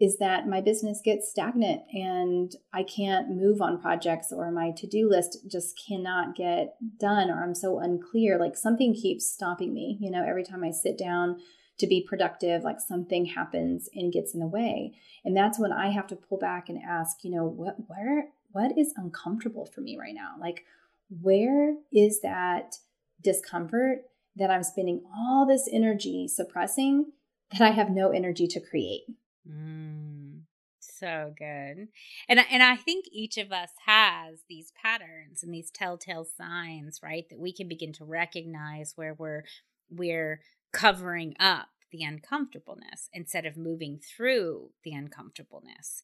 is 0.00 0.18
that 0.18 0.46
my 0.46 0.60
business 0.60 1.00
gets 1.04 1.28
stagnant 1.28 1.82
and 1.92 2.54
I 2.72 2.84
can't 2.84 3.30
move 3.30 3.60
on 3.60 3.80
projects 3.80 4.32
or 4.32 4.50
my 4.52 4.70
to 4.76 4.86
do 4.86 5.08
list 5.08 5.38
just 5.50 5.80
cannot 5.88 6.36
get 6.36 6.76
done 6.98 7.30
or 7.30 7.42
I'm 7.42 7.54
so 7.54 7.80
unclear. 7.80 8.38
Like 8.38 8.56
something 8.56 8.94
keeps 8.94 9.28
stopping 9.28 9.74
me. 9.74 9.98
You 10.00 10.10
know, 10.10 10.24
every 10.24 10.44
time 10.44 10.62
I 10.62 10.70
sit 10.70 10.96
down 10.96 11.40
to 11.78 11.86
be 11.86 12.06
productive, 12.08 12.62
like 12.62 12.80
something 12.80 13.24
happens 13.24 13.88
and 13.92 14.12
gets 14.12 14.34
in 14.34 14.40
the 14.40 14.46
way. 14.46 14.94
And 15.24 15.36
that's 15.36 15.58
when 15.58 15.72
I 15.72 15.90
have 15.90 16.06
to 16.08 16.16
pull 16.16 16.38
back 16.38 16.68
and 16.68 16.78
ask, 16.80 17.24
you 17.24 17.30
know, 17.32 17.44
what, 17.44 17.76
where, 17.88 18.28
what 18.52 18.78
is 18.78 18.94
uncomfortable 18.96 19.66
for 19.66 19.80
me 19.80 19.98
right 19.98 20.14
now? 20.14 20.34
Like, 20.40 20.64
where 21.08 21.74
is 21.92 22.20
that 22.20 22.76
discomfort 23.22 24.02
that 24.36 24.50
I'm 24.50 24.62
spending 24.62 25.02
all 25.16 25.44
this 25.46 25.68
energy 25.72 26.28
suppressing 26.28 27.12
that 27.52 27.62
I 27.62 27.70
have 27.70 27.90
no 27.90 28.10
energy 28.10 28.46
to 28.48 28.60
create? 28.60 29.02
Mm, 29.48 30.42
so 30.80 31.34
good. 31.36 31.88
And 32.28 32.40
and 32.50 32.62
I 32.62 32.76
think 32.76 33.06
each 33.12 33.38
of 33.38 33.52
us 33.52 33.70
has 33.86 34.40
these 34.48 34.72
patterns 34.82 35.42
and 35.42 35.52
these 35.52 35.70
telltale 35.70 36.24
signs, 36.24 37.00
right? 37.02 37.24
That 37.30 37.38
we 37.38 37.52
can 37.52 37.68
begin 37.68 37.92
to 37.94 38.04
recognize 38.04 38.92
where 38.96 39.14
we're 39.14 39.44
we're 39.90 40.40
covering 40.72 41.34
up 41.40 41.68
the 41.90 42.02
uncomfortableness 42.02 43.08
instead 43.14 43.46
of 43.46 43.56
moving 43.56 43.98
through 43.98 44.70
the 44.84 44.92
uncomfortableness. 44.92 46.02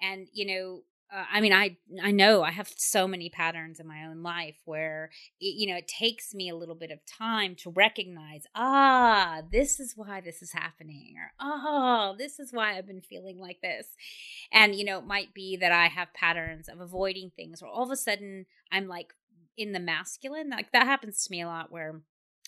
And 0.00 0.28
you 0.32 0.46
know, 0.46 0.82
uh, 1.12 1.24
I 1.32 1.40
mean, 1.40 1.52
I 1.52 1.76
I 2.02 2.10
know 2.10 2.42
I 2.42 2.50
have 2.50 2.68
so 2.76 3.06
many 3.06 3.28
patterns 3.28 3.78
in 3.78 3.86
my 3.86 4.04
own 4.06 4.22
life 4.22 4.56
where 4.64 5.10
it, 5.40 5.54
you 5.56 5.68
know 5.68 5.76
it 5.76 5.86
takes 5.86 6.34
me 6.34 6.48
a 6.48 6.56
little 6.56 6.74
bit 6.74 6.90
of 6.90 6.98
time 7.06 7.54
to 7.56 7.70
recognize, 7.70 8.44
ah, 8.54 9.42
this 9.52 9.78
is 9.78 9.94
why 9.96 10.20
this 10.20 10.42
is 10.42 10.52
happening, 10.52 11.14
or 11.16 11.32
oh, 11.40 12.14
this 12.18 12.40
is 12.40 12.52
why 12.52 12.76
I've 12.76 12.86
been 12.86 13.02
feeling 13.02 13.38
like 13.38 13.60
this, 13.62 13.86
and 14.52 14.74
you 14.74 14.84
know, 14.84 14.98
it 14.98 15.06
might 15.06 15.32
be 15.32 15.56
that 15.56 15.72
I 15.72 15.86
have 15.86 16.12
patterns 16.14 16.68
of 16.68 16.80
avoiding 16.80 17.30
things, 17.36 17.62
or 17.62 17.68
all 17.68 17.84
of 17.84 17.90
a 17.90 17.96
sudden 17.96 18.46
I'm 18.72 18.88
like 18.88 19.12
in 19.56 19.72
the 19.72 19.80
masculine, 19.80 20.50
like 20.50 20.72
that 20.72 20.86
happens 20.86 21.24
to 21.24 21.30
me 21.30 21.40
a 21.42 21.46
lot, 21.46 21.70
where 21.70 22.02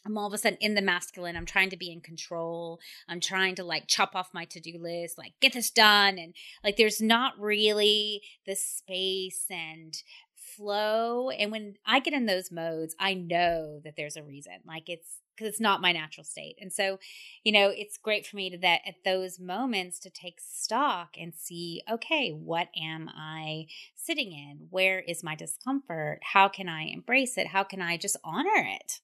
I'm 0.09 0.17
all 0.17 0.27
of 0.27 0.33
a 0.33 0.39
sudden 0.39 0.59
in 0.61 0.75
the 0.75 0.83
masculine. 0.83 1.37
I'm 1.37 1.47
trying 1.47 1.71
to 1.71 1.77
be 1.77 1.93
in 1.93 2.01
control. 2.01 2.81
I'm 3.09 3.21
trying 3.21 3.55
to 3.57 3.65
like 3.65 3.87
chop 3.87 4.17
off 4.17 4.31
my 4.33 4.47
to 4.47 4.61
do 4.61 4.79
list, 4.81 5.19
like 5.19 5.35
get 5.41 5.53
this 5.53 5.71
done. 5.71 6.19
And 6.19 6.35
like 6.65 6.77
there's 6.77 7.01
not 7.01 7.39
really 7.39 8.23
the 8.47 8.57
space 8.57 9.45
and 9.51 9.95
flow. 10.35 11.29
And 11.29 11.53
when 11.53 11.75
I 11.87 12.01
get 12.01 12.15
in 12.15 12.25
those 12.25 12.51
modes, 12.51 12.97
I 12.99 13.15
know 13.15 13.81
that 13.85 13.95
there's 13.97 14.17
a 14.17 14.23
reason. 14.23 14.55
Like 14.67 14.89
it's 14.89 15.19
because 15.39 15.53
it's 15.53 15.61
not 15.61 15.81
my 15.81 15.93
natural 15.93 16.25
state. 16.25 16.57
And 16.61 16.73
so, 16.73 16.99
you 17.45 17.53
know, 17.53 17.69
it's 17.75 17.97
great 17.97 18.27
for 18.27 18.37
me 18.37 18.51
to 18.51 18.59
that 18.59 18.81
at 18.87 19.05
those 19.05 19.39
moments 19.39 19.99
to 20.01 20.11
take 20.11 20.41
stock 20.41 21.11
and 21.19 21.33
see, 21.35 21.83
okay, 21.91 22.31
what 22.31 22.69
am 22.77 23.09
I 23.09 23.67
sitting 23.95 24.33
in? 24.33 24.67
Where 24.71 25.01
is 25.01 25.23
my 25.23 25.35
discomfort? 25.35 26.21
How 26.33 26.49
can 26.49 26.69
I 26.69 26.85
embrace 26.85 27.39
it? 27.39 27.49
How 27.49 27.63
can 27.63 27.81
I 27.81 27.97
just 27.97 28.17
honor 28.25 28.49
it? 28.57 29.01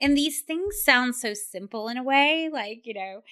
And 0.00 0.16
these 0.16 0.40
things 0.40 0.82
sound 0.82 1.16
so 1.16 1.34
simple 1.34 1.88
in 1.88 1.96
a 1.96 2.02
way, 2.02 2.48
like, 2.52 2.82
you 2.84 2.94
know, 2.94 3.22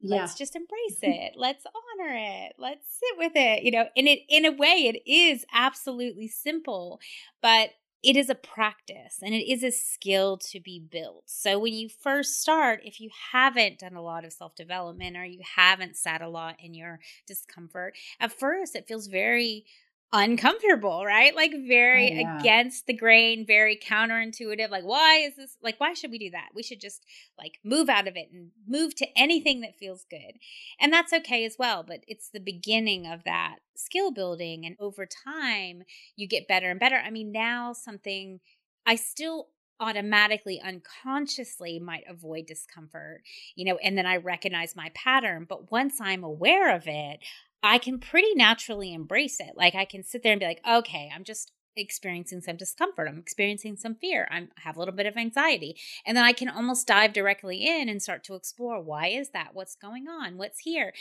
yeah. 0.00 0.20
let's 0.20 0.34
just 0.36 0.54
embrace 0.54 0.98
it 1.02 1.32
let's 1.34 1.64
honor 1.66 2.14
it 2.14 2.52
let's 2.56 2.84
sit 2.86 3.18
with 3.18 3.32
it 3.34 3.64
you 3.64 3.72
know 3.72 3.86
and 3.96 4.06
it 4.06 4.20
in 4.28 4.44
a 4.44 4.52
way 4.52 4.86
it 4.86 5.10
is 5.10 5.44
absolutely 5.52 6.28
simple 6.28 7.00
but 7.42 7.70
it 8.02 8.16
is 8.16 8.30
a 8.30 8.34
practice 8.34 9.18
and 9.22 9.34
it 9.34 9.50
is 9.50 9.64
a 9.64 9.70
skill 9.70 10.36
to 10.36 10.60
be 10.60 10.78
built. 10.78 11.24
So 11.26 11.58
when 11.58 11.74
you 11.74 11.88
first 11.88 12.40
start, 12.40 12.80
if 12.84 13.00
you 13.00 13.10
haven't 13.32 13.80
done 13.80 13.94
a 13.94 14.02
lot 14.02 14.24
of 14.24 14.32
self 14.32 14.54
development 14.54 15.16
or 15.16 15.24
you 15.24 15.40
haven't 15.56 15.96
sat 15.96 16.22
a 16.22 16.28
lot 16.28 16.56
in 16.60 16.74
your 16.74 17.00
discomfort, 17.26 17.96
at 18.20 18.32
first 18.32 18.76
it 18.76 18.86
feels 18.86 19.08
very 19.08 19.64
uncomfortable, 20.12 21.04
right? 21.04 21.34
Like 21.34 21.52
very 21.66 22.10
oh, 22.10 22.20
yeah. 22.20 22.38
against 22.38 22.86
the 22.86 22.94
grain, 22.94 23.44
very 23.46 23.76
counterintuitive. 23.76 24.70
Like, 24.70 24.84
why 24.84 25.16
is 25.18 25.36
this? 25.36 25.56
Like, 25.62 25.78
why 25.78 25.92
should 25.94 26.10
we 26.10 26.18
do 26.18 26.30
that? 26.30 26.48
We 26.54 26.62
should 26.62 26.80
just 26.80 27.04
like 27.38 27.58
move 27.64 27.88
out 27.88 28.08
of 28.08 28.16
it 28.16 28.28
and 28.32 28.50
move 28.66 28.94
to 28.96 29.06
anything 29.16 29.60
that 29.60 29.76
feels 29.78 30.04
good. 30.10 30.38
And 30.80 30.92
that's 30.92 31.12
okay 31.12 31.44
as 31.44 31.56
well. 31.58 31.82
But 31.82 32.00
it's 32.06 32.30
the 32.30 32.40
beginning 32.40 33.06
of 33.06 33.24
that 33.24 33.56
skill 33.76 34.10
building. 34.10 34.64
And 34.64 34.76
over 34.80 35.06
time, 35.06 35.82
you 36.16 36.26
get 36.26 36.48
better 36.48 36.70
and 36.70 36.80
better. 36.80 36.96
I 36.96 37.10
mean, 37.10 37.32
now 37.32 37.72
something 37.72 38.40
I 38.86 38.96
still 38.96 39.48
automatically 39.80 40.60
unconsciously 40.60 41.78
might 41.78 42.02
avoid 42.08 42.46
discomfort 42.46 43.22
you 43.54 43.64
know 43.64 43.76
and 43.76 43.96
then 43.96 44.06
i 44.06 44.16
recognize 44.16 44.74
my 44.74 44.90
pattern 44.92 45.46
but 45.48 45.70
once 45.70 46.00
i'm 46.00 46.24
aware 46.24 46.74
of 46.74 46.82
it 46.86 47.20
I 47.62 47.78
can 47.78 47.98
pretty 47.98 48.34
naturally 48.34 48.92
embrace 48.94 49.40
it. 49.40 49.52
Like 49.56 49.74
I 49.74 49.84
can 49.84 50.04
sit 50.04 50.22
there 50.22 50.32
and 50.32 50.40
be 50.40 50.46
like, 50.46 50.60
okay, 50.68 51.10
I'm 51.14 51.24
just 51.24 51.52
experiencing 51.76 52.40
some 52.40 52.56
discomfort. 52.56 53.08
I'm 53.08 53.18
experiencing 53.18 53.76
some 53.76 53.94
fear. 53.94 54.28
I'm, 54.30 54.50
I 54.56 54.62
have 54.62 54.76
a 54.76 54.78
little 54.78 54.94
bit 54.94 55.06
of 55.06 55.16
anxiety. 55.16 55.76
And 56.04 56.16
then 56.16 56.24
I 56.24 56.32
can 56.32 56.48
almost 56.48 56.86
dive 56.86 57.12
directly 57.12 57.64
in 57.64 57.88
and 57.88 58.02
start 58.02 58.24
to 58.24 58.34
explore 58.34 58.80
why 58.82 59.08
is 59.08 59.30
that? 59.30 59.50
What's 59.52 59.76
going 59.76 60.08
on? 60.08 60.36
What's 60.36 60.60
here? 60.60 60.92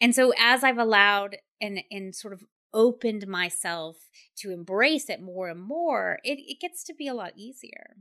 And 0.00 0.14
so 0.14 0.32
as 0.38 0.64
I've 0.64 0.78
allowed 0.78 1.36
and 1.60 1.82
and 1.90 2.14
sort 2.14 2.32
of 2.32 2.44
opened 2.72 3.26
myself 3.28 4.08
to 4.36 4.50
embrace 4.50 5.08
it 5.08 5.22
more 5.22 5.48
and 5.48 5.60
more, 5.60 6.18
it, 6.24 6.38
it 6.40 6.60
gets 6.60 6.82
to 6.84 6.94
be 6.94 7.06
a 7.06 7.14
lot 7.14 7.32
easier. 7.36 7.96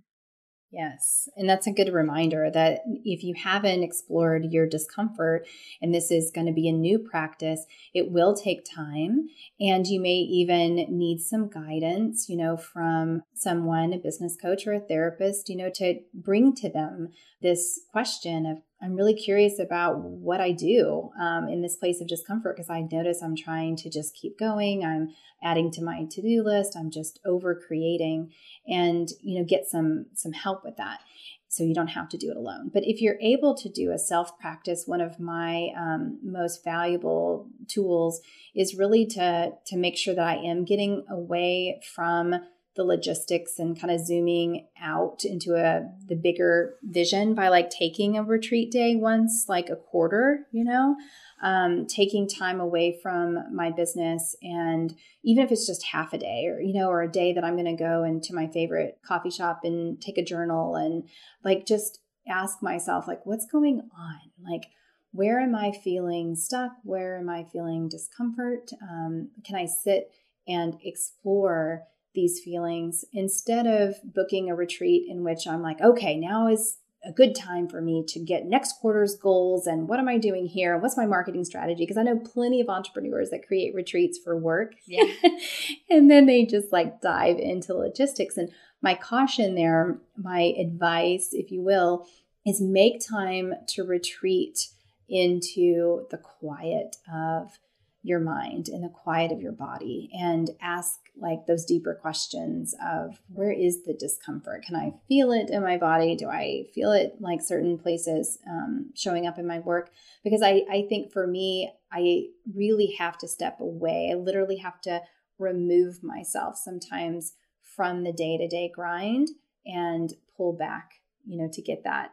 Yes. 0.74 1.30
And 1.38 1.48
that's 1.48 1.68
a 1.68 1.72
good 1.72 1.94
reminder 1.94 2.50
that 2.51 2.80
if 3.06 3.24
you 3.24 3.36
haven't 3.36 3.84
explored 3.84 4.46
your 4.46 4.65
discomfort 4.65 5.46
and 5.84 5.94
this 5.94 6.10
is 6.10 6.32
going 6.34 6.48
to 6.48 6.51
be 6.51 6.68
a 6.68 6.72
new 6.72 6.98
practice, 6.98 7.68
it 7.94 8.10
will 8.10 8.34
take 8.34 8.65
time. 8.65 9.27
And 9.60 9.86
you 9.86 10.01
may 10.01 10.15
even 10.15 10.88
need 10.89 11.20
some 11.20 11.48
guidance, 11.48 12.27
you 12.27 12.38
know, 12.38 12.58
from 12.58 13.22
someone, 13.36 13.94
a 13.94 14.00
business 14.00 14.36
coach 14.36 14.65
or 14.65 14.74
a 14.74 14.80
therapist, 14.80 15.48
you 15.48 15.58
know, 15.58 15.70
to 15.75 16.00
bring 16.12 16.56
to 16.56 16.70
them 16.72 17.10
this 17.44 17.82
question 17.92 18.48
of 18.48 18.58
I'm 18.84 18.96
really 18.96 19.13
curious 19.13 19.60
about 19.60 20.00
what 20.00 20.42
I 20.42 20.52
do 20.52 21.10
um, 21.20 21.48
in 21.48 21.62
this 21.62 21.78
place 21.78 22.02
of 22.02 22.08
discomfort 22.08 22.58
because 22.58 22.70
I 22.70 22.82
notice 22.92 23.22
I'm 23.24 23.36
trying 23.36 23.78
to 23.78 23.90
just 23.90 24.13
keep 24.13 24.38
going. 24.38 24.84
I'm 24.84 25.16
adding 25.42 25.72
to 25.72 25.84
my 25.84 26.04
to-do 26.12 26.44
list. 26.44 26.75
I'm 26.78 26.92
just 26.92 27.20
over 27.25 27.55
creating, 27.55 28.34
and 28.68 29.07
you 29.22 29.40
know, 29.40 29.46
get 29.46 29.68
some 29.68 30.07
some 30.14 30.34
help 30.34 30.66
with 30.66 30.75
that, 30.77 31.00
so 31.48 31.64
you 31.64 31.74
don't 31.74 31.88
have 31.88 32.10
to 32.10 32.18
do 32.18 32.29
it 32.29 32.36
alone. 32.36 32.72
But 32.74 32.84
if 32.86 33.01
you're 33.01 33.20
able 33.22 33.55
to 33.55 33.70
do 33.70 33.92
a 33.92 33.98
self 33.98 34.38
practice, 34.38 34.84
one 34.86 35.01
of 35.01 35.18
my 35.18 35.70
um, 35.77 36.20
most 36.22 36.64
valuable 36.66 37.48
tools 37.70 38.20
is 38.53 38.75
really 38.75 39.05
to 39.07 39.51
to 39.66 39.77
make 39.77 39.98
sure 39.98 40.14
that 40.14 40.27
I 40.27 40.36
am 40.36 40.66
getting 40.66 41.05
away 41.10 41.79
from 41.96 42.36
the 42.75 42.83
logistics 42.83 43.59
and 43.59 43.79
kind 43.79 43.94
of 43.94 44.00
zooming 44.00 44.68
out 44.81 45.24
into 45.25 45.55
a 45.55 45.90
the 46.07 46.16
bigger 46.16 46.75
vision 46.83 47.33
by 47.36 47.48
like 47.50 47.70
taking 47.70 48.18
a 48.18 48.24
retreat 48.24 48.72
day 48.72 48.96
once 48.96 49.46
like 49.48 49.70
a 49.70 49.75
quarter 49.75 50.48
you 50.51 50.64
know? 50.64 50.96
Um, 51.42 51.88
taking 51.88 52.29
time 52.29 52.62
away 52.62 52.98
from 53.03 53.53
my 53.53 53.70
business 53.70 54.33
and 54.42 54.96
even 55.24 55.44
if 55.44 55.51
it's 55.51 55.68
just 55.68 55.83
half 55.83 56.14
a 56.14 56.18
day 56.18 56.48
or 56.48 56.62
you 56.62 56.74
know 56.74 56.88
or 56.88 57.01
a 57.01 57.12
day 57.12 57.33
that 57.33 57.44
i'm 57.44 57.55
going 57.57 57.66
to 57.66 57.83
go 57.83 58.05
into 58.05 58.33
my 58.33 58.48
favorite 58.48 59.00
coffee 59.05 59.29
shop 59.29 59.62
and 59.66 60.01
take 60.01 60.18
a 60.18 60.24
journal 60.24 60.77
and 60.77 61.03
like 61.44 61.66
just 61.66 62.00
ask 62.27 62.62
myself 62.62 63.07
like 63.07 63.25
what's 63.25 63.46
going 63.46 63.90
on? 63.98 64.20
Like 64.42 64.68
where 65.12 65.40
am 65.40 65.55
i 65.55 65.72
feeling 65.72 66.36
stuck? 66.36 66.72
Where 66.83 67.18
am 67.18 67.29
i 67.29 67.44
feeling 67.44 67.90
discomfort? 67.90 68.72
Um, 68.81 69.29
can 69.44 69.55
i 69.55 69.66
sit 69.66 70.12
and 70.48 70.77
explore 70.83 71.83
these 72.14 72.40
feelings 72.40 73.06
instead 73.14 73.66
of 73.66 73.96
booking 74.04 74.50
a 74.50 74.56
retreat 74.56 75.06
in 75.10 75.24
which 75.24 75.48
I'm 75.48 75.62
like, 75.62 75.82
okay, 75.82 76.18
now 76.18 76.48
is 76.48 76.78
a 77.06 77.12
good 77.12 77.36
time 77.36 77.68
for 77.68 77.82
me 77.82 78.04
to 78.08 78.20
get 78.20 78.46
next 78.46 78.80
quarter's 78.80 79.16
goals 79.16 79.68
and 79.68 79.90
what 79.90 80.00
am 80.00 80.08
I 80.08 80.18
doing 80.18 80.46
here? 80.46 80.78
What's 80.78 80.96
my 80.96 81.06
marketing 81.06 81.44
strategy? 81.44 81.84
Because 81.84 81.98
I 81.98 82.04
know 82.04 82.18
plenty 82.18 82.62
of 82.62 82.70
entrepreneurs 82.70 83.30
that 83.32 83.46
create 83.46 83.76
retreats 83.76 84.18
for 84.24 84.38
work. 84.38 84.74
Yeah. 84.86 85.12
and 85.90 86.10
then 86.10 86.26
they 86.26 86.46
just 86.46 86.72
like 86.72 87.02
dive 87.02 87.38
into 87.38 87.74
logistics. 87.74 88.38
And 88.38 88.52
my 88.82 88.96
caution 88.96 89.56
there, 89.56 90.00
my 90.18 90.54
advice, 90.58 91.30
if 91.34 91.52
you 91.52 91.62
will, 91.62 92.08
is 92.46 92.62
make 92.62 93.06
time 93.06 93.54
to 93.68 93.84
retreat 93.84 94.68
into 95.10 96.06
the 96.10 96.18
quiet 96.18 96.96
of 97.14 97.60
your 98.02 98.20
mind 98.20 98.68
and 98.68 98.84
the 98.84 98.90
quiet 98.90 99.32
of 99.32 99.42
your 99.42 99.52
body 99.52 100.10
and 100.14 100.52
ask 100.62 101.00
like 101.16 101.46
those 101.46 101.66
deeper 101.66 101.94
questions 101.94 102.74
of 102.84 103.22
where 103.28 103.52
is 103.52 103.84
the 103.84 103.94
discomfort? 103.94 104.64
Can 104.66 104.76
i 104.76 104.94
feel 105.08 105.32
it 105.32 105.50
in 105.50 105.62
my 105.62 105.78
body? 105.78 106.16
Do 106.16 106.28
i 106.30 106.66
feel 106.74 106.92
it 106.92 107.16
like 107.20 107.42
certain 107.42 107.78
places 107.78 108.40
um, 108.48 108.92
showing 108.96 109.28
up 109.28 109.38
in 109.38 109.48
my 109.48 109.60
work? 109.60 109.92
Because 110.24 110.42
I, 110.42 110.64
I 110.70 110.86
think 110.90 111.12
for 111.12 111.28
me 111.28 111.72
i 111.92 112.24
really 112.56 112.96
have 112.98 113.18
to 113.20 113.28
step 113.28 113.60
away. 113.60 114.10
I 114.12 114.16
literally 114.16 114.58
have 114.58 114.82
to 114.82 115.02
remove 115.40 116.04
myself 116.04 116.58
sometimes 116.58 117.34
from 117.62 118.04
the 118.04 118.14
day-to-day 118.14 118.72
grind 118.74 119.30
and 119.66 120.14
pull 120.36 120.54
back 120.54 121.02
you 121.26 121.38
know 121.38 121.50
to 121.52 121.62
get 121.62 121.84
that 121.84 122.12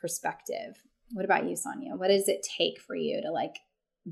perspective. 0.00 0.82
What 1.12 1.24
about 1.24 1.48
you 1.48 1.56
sonia? 1.56 1.96
What 1.96 2.08
does 2.08 2.28
it 2.28 2.46
take 2.56 2.80
for 2.80 2.94
you 2.96 3.20
to 3.22 3.30
like 3.30 3.58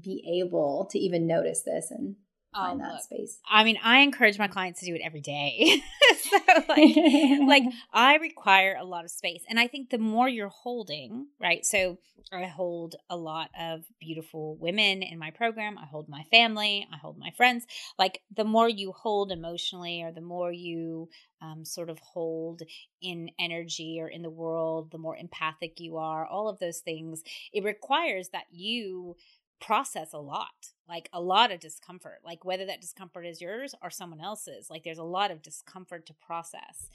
be 0.01 0.41
able 0.41 0.89
to 0.91 0.99
even 0.99 1.27
notice 1.27 1.63
this 1.63 1.91
and 1.91 2.17
find 2.55 2.81
oh, 2.81 2.85
that 2.85 2.93
look, 2.93 3.03
space. 3.03 3.39
I 3.51 3.65
mean, 3.65 3.79
I 3.83 4.01
encourage 4.01 4.39
my 4.39 4.49
clients 4.49 4.81
to 4.81 4.87
do 4.87 4.95
it 4.95 5.03
every 5.05 5.21
day. 5.21 5.83
so 6.23 6.39
like 6.69 6.97
like 7.47 7.65
I 7.93 8.17
require 8.17 8.77
a 8.79 8.85
lot 8.85 9.05
of 9.05 9.11
space. 9.11 9.43
And 9.49 9.59
I 9.59 9.67
think 9.67 9.91
the 9.91 9.99
more 9.99 10.29
you're 10.29 10.49
holding, 10.49 11.27
right? 11.41 11.65
So 11.65 11.99
I 12.33 12.47
hold 12.47 12.97
a 13.11 13.17
lot 13.17 13.51
of 13.59 13.85
beautiful 14.01 14.57
women 14.57 15.03
in 15.03 15.19
my 15.19 15.31
program. 15.31 15.79
I 15.79 15.87
hold 15.87 16.09
my 16.09 16.23
family, 16.31 16.87
I 16.93 16.97
hold 16.97 17.19
my 17.19 17.31
friends. 17.37 17.67
Like 17.99 18.21
the 18.35 18.45
more 18.45 18.69
you 18.69 18.93
hold 18.93 19.31
emotionally 19.31 20.03
or 20.03 20.11
the 20.11 20.21
more 20.21 20.53
you 20.53 21.09
um, 21.43 21.65
sort 21.65 21.91
of 21.91 21.99
hold 21.99 22.63
in 23.03 23.31
energy 23.39 23.99
or 24.01 24.09
in 24.09 24.23
the 24.23 24.31
world, 24.31 24.91
the 24.91 24.99
more 24.99 25.17
empathic 25.17 25.81
you 25.81 25.99
are, 25.99 26.27
all 26.27 26.49
of 26.49 26.59
those 26.59 26.79
things, 26.79 27.23
it 27.53 27.65
requires 27.65 28.31
that 28.31 28.45
you 28.51 29.17
process 29.65 30.13
a 30.13 30.19
lot 30.19 30.73
like 30.89 31.09
a 31.13 31.21
lot 31.21 31.51
of 31.51 31.61
discomfort 31.61 32.19
like 32.25 32.45
whether 32.45 32.67
that 32.67 32.81
discomfort 32.81 33.25
is 33.25 33.41
yours 33.41 33.75
or 33.83 33.91
someone 33.91 34.21
else's 34.21 34.69
like 34.69 34.85
there's 34.85 34.99
a 34.99 35.03
lot 35.05 35.31
of 35.31 35.43
discomfort 35.43 36.07
to 36.07 36.15
process. 36.15 36.89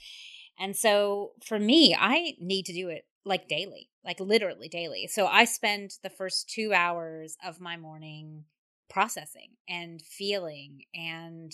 And 0.58 0.76
so 0.76 1.32
for 1.44 1.58
me 1.58 1.96
i 1.98 2.34
need 2.40 2.66
to 2.66 2.72
do 2.72 2.88
it 2.88 3.06
like 3.24 3.48
daily 3.48 3.90
like 4.04 4.20
literally 4.20 4.68
daily. 4.68 5.08
So 5.08 5.26
i 5.26 5.44
spend 5.44 5.92
the 6.02 6.10
first 6.10 6.50
2 6.50 6.72
hours 6.72 7.36
of 7.44 7.60
my 7.60 7.76
morning 7.76 8.44
processing 8.88 9.50
and 9.68 10.02
feeling 10.02 10.82
and 10.94 11.52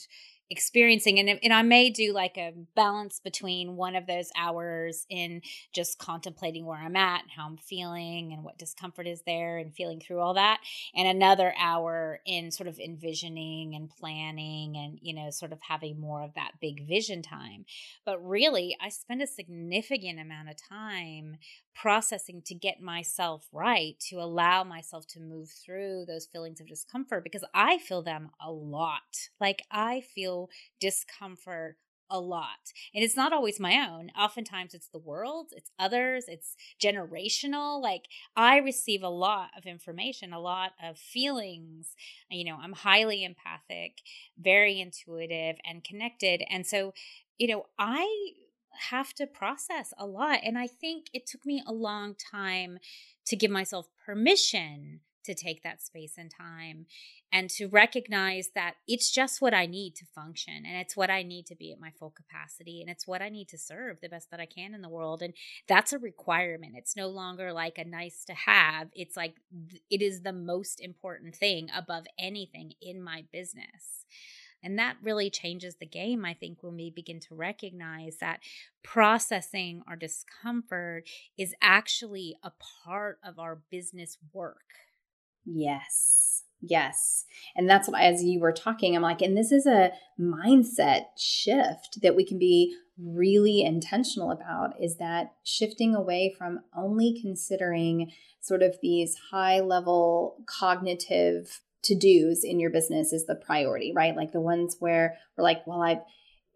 experiencing 0.51 1.19
and, 1.19 1.39
and 1.43 1.53
i 1.53 1.63
may 1.63 1.91
do 1.91 2.13
like 2.13 2.37
a 2.37 2.53
balance 2.75 3.21
between 3.21 3.77
one 3.77 3.97
of 3.97 4.07
those 4.07 4.31
hours 4.37 5.07
in 5.11 5.41
just 5.73 5.99
contemplating 5.99 6.65
where 6.65 6.79
i'm 6.79 6.97
at 6.97 7.23
and 7.23 7.31
how 7.31 7.47
i'm 7.47 7.57
feeling 7.57 8.33
and 8.33 8.45
what 8.45 8.59
discomfort 8.59 9.07
is 9.07 9.23
there 9.27 9.59
and 9.59 9.75
feeling 9.75 10.01
through 10.01 10.21
all 10.21 10.35
that 10.35 10.61
and 10.95 11.09
another 11.09 11.55
hour 11.59 12.21
in 12.27 12.51
sort 12.51 12.69
of 12.69 12.79
envisioning 12.79 13.75
and 13.75 13.91
planning 13.91 14.77
and 14.77 14.99
you 15.03 15.15
know 15.15 15.31
sort 15.31 15.53
of 15.53 15.59
having 15.61 16.01
more 16.01 16.23
of 16.23 16.35
that 16.35 16.53
big 16.61 16.87
vision 16.87 17.23
time. 17.23 17.65
But 18.05 18.25
really 18.25 18.77
i 18.81 18.89
spend 18.89 19.23
a 19.23 19.27
significant 19.27 20.21
amount 20.21 20.49
of 20.49 20.57
time 20.57 21.37
processing 21.81 22.43
to 22.47 22.55
get 22.55 22.81
myself 22.81 23.47
right, 23.53 23.99
to 24.09 24.17
allow 24.17 24.65
myself 24.65 25.07
to 25.09 25.21
move 25.21 25.51
through 25.51 26.05
those 26.07 26.27
feelings 26.27 26.61
of 26.61 26.67
discomfort 26.67 27.23
because 27.23 27.45
I 27.55 27.79
feel 27.79 28.03
them 28.03 28.31
a 28.41 28.51
lot. 28.51 29.29
Like 29.41 29.63
I 29.71 30.01
feel 30.01 30.49
discomfort 30.81 31.77
a 32.11 32.21
lot. 32.21 32.73
And 32.95 33.03
it's 33.05 33.17
not 33.17 33.33
always 33.33 33.59
my 33.61 33.87
own. 33.89 34.11
Oftentimes 34.19 34.75
it's 34.75 34.89
the 34.89 34.99
world, 34.99 35.49
it's 35.53 35.71
others, 35.79 36.27
it's 36.29 36.57
generational. 36.83 37.83
Like 37.83 38.05
I 38.37 38.59
receive 38.59 39.03
a 39.03 39.09
lot 39.09 39.51
of 39.57 39.67
information, 39.67 40.33
a 40.33 40.41
lot 40.41 40.73
of 40.83 40.99
feelings. 40.99 41.95
You 42.31 42.45
know, 42.45 42.59
I'm 42.63 42.73
highly 42.73 43.25
empathic, 43.25 43.99
very 44.39 44.81
intuitive 44.81 45.57
and 45.69 45.83
connected. 45.83 46.43
And 46.49 46.67
so, 46.67 46.95
you 47.39 47.49
know, 47.49 47.67
I 47.79 48.07
have 48.91 49.13
to 49.15 49.27
process 49.27 49.93
a 49.99 50.07
lot. 50.07 50.41
And 50.43 50.59
I 50.59 50.67
think 50.67 51.07
it 51.13 51.27
took 51.27 51.45
me 51.45 51.63
a 51.67 51.73
long 51.73 52.15
time 52.15 52.79
to 53.27 53.37
give 53.37 53.51
myself 53.51 53.89
permission 54.05 55.01
to 55.27 55.35
take 55.35 55.63
that 55.63 55.83
space 55.83 56.15
and 56.17 56.31
time 56.31 56.87
and 57.33 57.51
to 57.51 57.67
recognize 57.67 58.51
that 58.55 58.75
it's 58.87 59.11
just 59.11 59.43
what 59.43 59.53
I 59.53 59.67
need 59.67 59.97
to 59.97 60.07
function 60.15 60.63
and 60.65 60.77
it's 60.79 60.97
what 60.97 61.11
I 61.11 61.23
need 61.23 61.47
to 61.47 61.57
be 61.57 61.73
at 61.73 61.81
my 61.81 61.91
full 61.91 62.11
capacity 62.11 62.81
and 62.81 62.89
it's 62.89 63.07
what 63.07 63.21
I 63.21 63.29
need 63.29 63.49
to 63.49 63.59
serve 63.59 63.99
the 64.01 64.09
best 64.09 64.31
that 64.31 64.41
I 64.41 64.47
can 64.47 64.73
in 64.73 64.83
the 64.83 64.89
world. 64.89 65.23
And 65.23 65.35
that's 65.69 65.93
a 65.93 65.99
requirement. 65.99 66.75
It's 66.77 66.97
no 66.97 67.09
longer 67.09 67.53
like 67.53 67.77
a 67.77 67.85
nice 67.85 68.25
to 68.27 68.35
have, 68.35 68.89
it's 68.95 69.17
like 69.17 69.35
it 69.91 70.01
is 70.01 70.23
the 70.23 70.33
most 70.33 70.81
important 70.81 71.35
thing 71.35 71.69
above 71.77 72.05
anything 72.19 72.73
in 72.81 73.03
my 73.03 73.25
business. 73.33 74.07
And 74.67 74.81
that 74.81 74.97
really 75.01 75.31
changes 75.31 75.77
the 75.77 75.87
game, 75.87 76.25
I 76.25 76.35
think, 76.35 76.59
when 76.61 76.75
we 76.75 76.91
begin 76.91 77.21
to 77.21 77.37
recognize 77.37 78.17
that 78.17 78.41
processing 78.83 79.83
our 79.87 79.95
discomfort 79.95 81.05
is 81.39 81.55
actually 81.63 82.35
a 82.43 82.51
part 82.85 83.21
of 83.25 83.39
our 83.39 83.61
business 83.71 84.19
work. 84.33 84.65
Yes. 85.45 86.43
Yes. 86.61 87.27
And 87.55 87.71
that's 87.71 87.89
what, 87.89 88.03
as 88.03 88.25
you 88.25 88.41
were 88.41 88.51
talking, 88.51 88.97
I'm 88.97 89.03
like, 89.03 89.23
and 89.23 89.37
this 89.37 89.53
is 89.53 89.67
a 89.67 89.93
mindset 90.19 91.05
shift 91.17 92.01
that 92.03 92.17
we 92.17 92.27
can 92.27 92.41
be 92.41 92.75
really 92.99 93.63
intentional 93.63 94.33
about 94.33 94.71
is 94.83 94.97
that 94.97 95.35
shifting 95.45 95.95
away 95.95 96.35
from 96.37 96.59
only 96.77 97.17
considering 97.23 98.11
sort 98.41 98.63
of 98.65 98.79
these 98.83 99.15
high 99.31 99.61
level 99.61 100.39
cognitive 100.49 101.61
to 101.87 101.95
dos 101.95 102.45
in 102.45 102.61
your 102.61 102.71
business 102.71 103.13
is 103.13 103.27
the 103.27 103.35
priority, 103.35 103.93
right? 103.95 104.17
Like 104.17 104.33
the 104.33 104.41
ones 104.41 104.77
where 104.79 105.17
we're 105.37 105.45
like, 105.45 105.67
well, 105.67 105.83
I've 105.83 106.03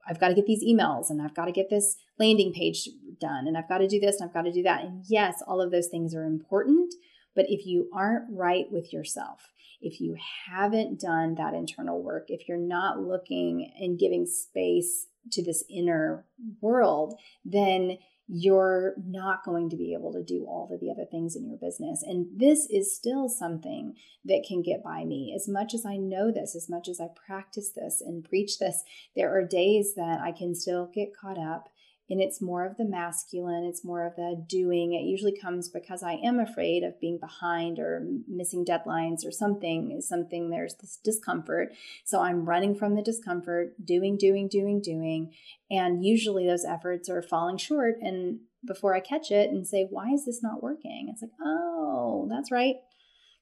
I've 0.09 0.19
got 0.19 0.29
to 0.29 0.35
get 0.35 0.47
these 0.47 0.65
emails 0.65 1.11
and 1.11 1.21
I've 1.21 1.35
got 1.35 1.45
to 1.45 1.53
get 1.53 1.71
this 1.71 1.97
landing 2.19 2.53
page 2.53 2.89
done 3.21 3.47
and 3.47 3.57
I've 3.57 3.69
got 3.69 3.79
to 3.79 3.89
do 3.89 4.01
this 4.01 4.21
and 4.21 4.29
I've 4.29 4.35
got 4.35 4.43
to 4.43 4.53
do 4.53 4.63
that. 4.63 4.83
And 4.83 5.05
yes, 5.09 5.43
all 5.47 5.61
of 5.61 5.71
those 5.71 5.89
things 5.89 6.15
are 6.15 6.25
important. 6.25 6.95
But 7.37 7.47
if 7.49 7.67
you 7.67 7.89
aren't 7.95 8.25
right 8.31 8.65
with 8.71 8.93
yourself, 8.93 9.53
if 9.81 10.01
you 10.01 10.17
haven't 10.49 11.01
done 11.01 11.37
that 11.37 11.55
internal 11.55 12.03
work, 12.03 12.27
if 12.29 12.49
you're 12.49 12.59
not 12.59 13.01
looking 13.01 13.73
and 13.79 13.99
giving 13.99 14.27
space 14.27 15.07
to 15.33 15.45
this 15.45 15.65
inner 15.71 16.25
world, 16.61 17.15
then 17.45 17.99
you're 18.33 18.95
not 19.05 19.45
going 19.45 19.69
to 19.69 19.77
be 19.77 19.93
able 19.93 20.13
to 20.13 20.23
do 20.23 20.45
all 20.45 20.69
of 20.73 20.79
the 20.79 20.89
other 20.89 21.05
things 21.05 21.35
in 21.35 21.49
your 21.49 21.57
business. 21.57 22.05
And 22.07 22.29
this 22.33 22.67
is 22.71 22.95
still 22.95 23.29
something 23.29 23.95
that 24.25 24.45
can 24.47 24.63
get 24.63 24.85
by 24.85 25.05
me. 25.05 25.33
As 25.35 25.49
much 25.49 25.75
as 25.75 25.85
I 25.85 25.97
know 25.97 26.31
this, 26.31 26.55
as 26.55 26.69
much 26.69 26.89
as 26.89 27.01
I 27.01 27.09
practice 27.09 27.71
this 27.71 28.01
and 28.01 28.23
preach 28.23 28.61
this, 28.61 28.85
there 29.17 29.37
are 29.37 29.45
days 29.45 29.95
that 29.97 30.21
I 30.21 30.31
can 30.31 30.55
still 30.55 30.87
get 30.95 31.17
caught 31.17 31.39
up 31.39 31.71
and 32.11 32.21
it's 32.21 32.43
more 32.43 32.67
of 32.67 32.77
the 32.77 32.85
masculine, 32.85 33.65
it's 33.65 33.85
more 33.85 34.05
of 34.05 34.17
the 34.17 34.45
doing. 34.49 34.93
It 34.93 35.05
usually 35.05 35.37
comes 35.39 35.69
because 35.69 36.03
I 36.03 36.15
am 36.15 36.41
afraid 36.41 36.83
of 36.83 37.01
being 37.01 37.19
behind 37.21 37.79
or 37.79 38.05
missing 38.27 38.65
deadlines 38.65 39.25
or 39.25 39.31
something, 39.31 39.93
is 39.97 40.09
something 40.09 40.51
there's 40.51 40.75
this 40.75 40.99
discomfort. 41.05 41.69
So 42.05 42.21
I'm 42.21 42.49
running 42.49 42.75
from 42.75 42.97
the 42.97 43.03
discomfort, 43.03 43.75
doing, 43.85 44.17
doing, 44.19 44.49
doing, 44.49 44.83
doing. 44.83 45.33
And 45.71 46.05
usually 46.05 46.49
those 46.49 46.65
efforts 46.65 47.09
are 47.09 47.23
falling 47.23 47.59
short. 47.59 47.95
And 48.01 48.41
before 48.67 48.95
I 48.97 49.01
catch 49.01 49.31
it 49.31 49.51
and 49.51 49.65
say, 49.65 49.87
why 49.89 50.11
is 50.11 50.27
this 50.27 50.43
not 50.43 50.65
working? 50.65 51.09
It's 51.13 51.23
like, 51.23 51.31
oh, 51.41 52.27
that's 52.29 52.51
right. 52.51 52.75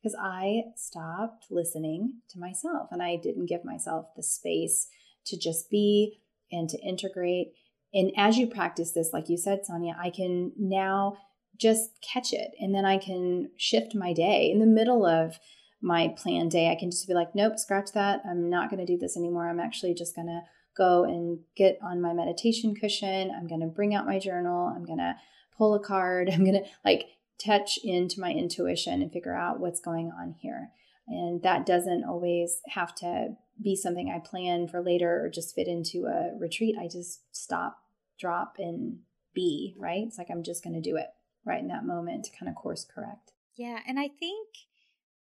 Because 0.02 0.14
I 0.20 0.64
stopped 0.76 1.46
listening 1.50 2.20
to 2.31 2.38
myself 2.38 2.88
and 2.92 3.02
I 3.02 3.16
didn't 3.16 3.48
give 3.48 3.64
myself 3.64 4.09
the 4.14 4.22
space 4.22 4.88
to 5.24 5.38
just 5.38 5.70
be 5.70 6.20
and 6.52 6.68
to 6.68 6.78
integrate 6.78 7.52
and 7.92 8.12
as 8.16 8.37
you 8.37 8.46
practice 8.46 8.92
this, 8.92 9.11
like 9.12 9.29
you 9.29 9.37
said, 9.37 9.64
Sonia, 9.64 9.96
I 9.98 10.11
can 10.11 10.53
now 10.59 11.16
just 11.57 11.90
catch 12.03 12.33
it 12.33 12.53
and 12.61 12.74
then 12.74 12.85
I 12.85 12.98
can 12.98 13.51
shift 13.57 13.94
my 13.94 14.12
day 14.12 14.51
in 14.51 14.61
the 14.61 14.66
middle 14.66 15.05
of 15.05 15.38
my 15.81 16.14
planned 16.16 16.51
day. 16.51 16.70
I 16.70 16.79
can 16.79 16.90
just 16.90 17.09
be 17.09 17.14
like, 17.14 17.35
nope, 17.35 17.59
scratch 17.59 17.92
that. 17.94 18.22
I'm 18.29 18.51
not 18.51 18.70
going 18.70 18.85
to 18.85 18.92
do 18.92 18.98
this 18.98 19.16
anymore. 19.16 19.48
I'm 19.48 19.61
actually 19.61 19.94
just 19.94 20.14
going 20.14 20.29
to 20.29 20.40
go 20.77 21.05
and 21.05 21.40
get 21.57 21.79
on 21.83 22.01
my 22.01 22.12
meditation 22.12 22.74
cushion. 22.74 23.33
I'm 23.37 23.46
going 23.46 23.61
to 23.61 23.66
bring 23.66 23.94
out 23.94 24.07
my 24.07 24.18
journal. 24.18 24.72
I'm 24.74 24.85
going 24.85 24.98
to 24.98 25.16
pull 25.57 25.74
a 25.74 25.81
card. 25.81 26.31
I'm 26.33 26.44
going 26.44 26.62
to 26.62 26.68
like 26.85 27.07
touch 27.44 27.79
into 27.83 28.20
my 28.20 28.33
intuition 28.33 29.03
and 29.03 29.12
figure 29.12 29.35
out 29.35 29.61
what's 29.61 29.81
going 29.81 30.11
on 30.11 30.35
here. 30.40 30.70
And 31.08 31.42
that 31.42 31.66
doesn't 31.66 32.04
always 32.04 32.60
have 32.68 32.94
to 32.96 33.36
be 33.62 33.74
something 33.74 34.10
I 34.10 34.18
plan 34.18 34.68
for 34.68 34.82
later 34.82 35.24
or 35.24 35.30
just 35.30 35.54
fit 35.54 35.66
into 35.66 36.06
a 36.06 36.36
retreat. 36.38 36.76
I 36.78 36.86
just 36.86 37.22
stop, 37.34 37.78
drop, 38.18 38.56
and 38.58 38.98
be, 39.34 39.74
right? 39.78 40.04
It's 40.06 40.18
like 40.18 40.28
I'm 40.30 40.42
just 40.42 40.62
going 40.62 40.80
to 40.80 40.90
do 40.90 40.96
it 40.96 41.06
right 41.44 41.60
in 41.60 41.68
that 41.68 41.86
moment 41.86 42.24
to 42.26 42.36
kind 42.38 42.48
of 42.48 42.54
course 42.54 42.84
correct. 42.84 43.32
Yeah. 43.56 43.80
And 43.86 43.98
I 43.98 44.08
think 44.08 44.48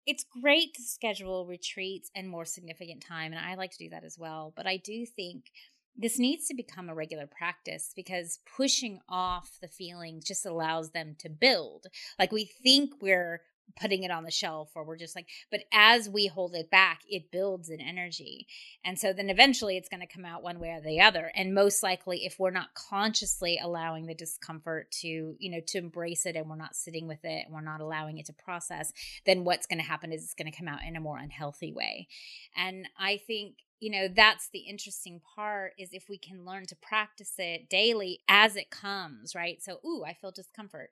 it's 0.06 0.26
great 0.42 0.74
to 0.76 0.82
schedule 0.82 1.46
retreats 1.46 2.10
and 2.16 2.30
more 2.30 2.46
significant 2.46 3.04
time. 3.06 3.32
And 3.32 3.44
I 3.44 3.56
like 3.56 3.72
to 3.72 3.78
do 3.78 3.90
that 3.90 4.04
as 4.04 4.18
well. 4.18 4.54
But 4.56 4.68
I 4.68 4.78
do 4.78 5.06
think 5.06 5.52
this 5.96 6.18
needs 6.18 6.48
to 6.48 6.56
become 6.56 6.90
a 6.90 6.96
regular 6.96 7.28
practice 7.28 7.92
because 7.96 8.40
pushing 8.58 9.00
off 9.08 9.58
the 9.62 9.68
feelings 9.68 10.26
just 10.26 10.46
allows 10.46 10.92
them 10.92 11.16
to 11.20 11.30
build. 11.30 11.88
Like 12.18 12.32
we 12.32 12.46
think 12.46 12.94
we're 13.02 13.42
putting 13.80 14.04
it 14.04 14.12
on 14.12 14.24
the 14.24 14.32
shelf 14.32 14.72
or 14.76 14.84
we're 14.84 14.98
just 14.98 15.16
like 15.16 15.28
but 15.50 15.62
as 15.74 16.08
we 16.08 16.28
hold 16.28 16.54
it 16.56 16.70
back 16.70 17.02
it 17.10 17.32
builds 17.32 17.70
an 17.70 17.82
energy. 17.82 18.48
And 18.84 19.00
so 19.00 19.14
then 19.14 19.30
eventually 19.30 19.78
it's 19.78 19.90
going 19.90 20.02
to 20.02 20.14
come 20.14 20.26
out 20.26 20.44
one 20.44 20.60
way 20.60 20.70
or 20.70 20.82
the 20.82 21.02
other. 21.02 21.32
And 21.36 21.54
most 21.54 21.84
likely 21.84 22.26
if 22.26 22.40
we're 22.40 22.52
not 22.52 22.74
consciously 22.74 23.60
allowing 23.62 24.06
the 24.06 24.14
discomfort 24.14 24.92
to 25.02 25.36
you 25.40 25.52
know 25.52 25.60
to 25.68 25.78
embrace 25.78 26.26
it 26.26 26.36
and 26.36 26.50
we're 26.50 26.56
not 26.56 26.76
sitting 26.76 27.08
with 27.08 27.24
it 27.24 27.46
and 27.46 27.54
we're 27.54 27.62
not 27.62 27.82
allowing 27.82 28.18
it 28.18 28.26
to 28.28 28.34
process 28.34 28.92
then 29.26 29.44
what's 29.44 29.68
going 29.68 29.80
to 29.80 29.86
happen 29.86 30.12
is 30.12 30.24
it's 30.24 30.34
going 30.34 30.52
to 30.52 30.58
come 30.58 30.68
out 30.68 30.84
in 30.88 30.96
a 30.96 31.02
more 31.02 31.18
unhealthy 31.18 31.72
way. 31.72 32.08
And 32.56 32.88
i 32.98 33.18
think 33.18 33.56
you 33.80 33.92
know 33.92 34.08
that's 34.08 34.50
the 34.50 34.60
interesting 34.60 35.22
part 35.36 35.74
is 35.78 35.90
if 35.92 36.08
we 36.10 36.18
can 36.18 36.46
learn 36.46 36.66
to 36.66 36.76
practice 36.76 37.34
it 37.38 37.70
daily 37.70 38.20
as 38.28 38.56
it 38.56 38.70
comes 38.70 39.36
right? 39.36 39.62
So 39.62 39.80
ooh 39.86 40.04
i 40.06 40.14
feel 40.14 40.32
discomfort 40.32 40.90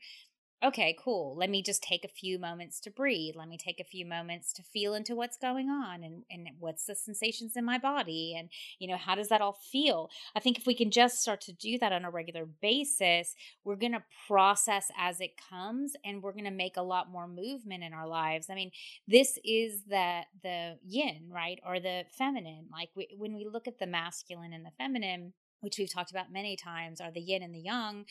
okay, 0.64 0.96
cool. 1.00 1.36
Let 1.36 1.50
me 1.50 1.64
just 1.64 1.82
take 1.82 2.06
a 2.06 2.08
few 2.08 2.38
moments 2.38 2.80
to 2.82 2.92
breathe. 2.92 3.36
Let 3.36 3.48
me 3.48 3.58
take 3.58 3.80
a 3.80 3.84
few 3.84 4.06
moments 4.06 4.54
to 4.54 4.64
feel 4.64 4.94
into 4.94 5.16
what's 5.16 5.38
going 5.38 5.70
on 5.70 6.04
and, 6.04 6.24
and 6.30 6.48
what's 6.60 6.86
the 6.86 6.96
sensations 6.96 7.56
in 7.56 7.66
my 7.66 7.78
body 7.78 8.36
and, 8.38 8.50
you 8.78 8.88
know, 8.88 8.98
how 8.98 9.16
does 9.16 9.30
that 9.30 9.42
all 9.42 9.58
feel? 9.72 10.10
I 10.36 10.40
think 10.40 10.58
if 10.58 10.68
we 10.68 10.76
can 10.76 10.92
just 10.92 11.22
start 11.22 11.42
to 11.42 11.54
do 11.54 11.80
that 11.80 11.92
on 11.92 12.06
a 12.06 12.12
regular 12.12 12.46
basis, 12.46 13.36
we're 13.64 13.76
going 13.76 13.94
to 13.94 14.04
process 14.28 14.92
as 14.98 15.20
it 15.20 15.32
comes 15.50 15.94
and 16.06 16.22
we're 16.22 16.34
going 16.34 16.46
to 16.46 16.52
make 16.52 16.78
a 16.78 16.84
lot 16.84 17.12
more 17.12 17.28
movement 17.28 17.84
in 17.84 17.94
our 17.94 18.08
lives. 18.08 18.48
I 18.50 18.56
mean, 18.56 18.72
this 19.08 19.40
is 19.44 19.82
the, 19.90 20.22
the 20.44 20.78
yin, 20.86 21.30
right? 21.30 21.60
Or 21.66 21.80
the 21.80 22.04
feminine. 22.12 22.68
Like 22.72 22.90
we, 22.96 23.08
when 23.18 23.34
we 23.34 23.46
look 23.46 23.68
at 23.68 23.80
the 23.80 23.88
masculine 23.88 24.54
and 24.54 24.66
the 24.66 24.72
feminine, 24.78 25.34
which 25.62 25.78
we've 25.78 25.92
talked 25.92 26.12
about 26.12 26.32
many 26.32 26.56
times, 26.56 27.00
are 27.00 27.12
the 27.12 27.22
yin 27.22 27.44
and 27.44 27.54
the 27.54 27.60
yang 27.60 28.06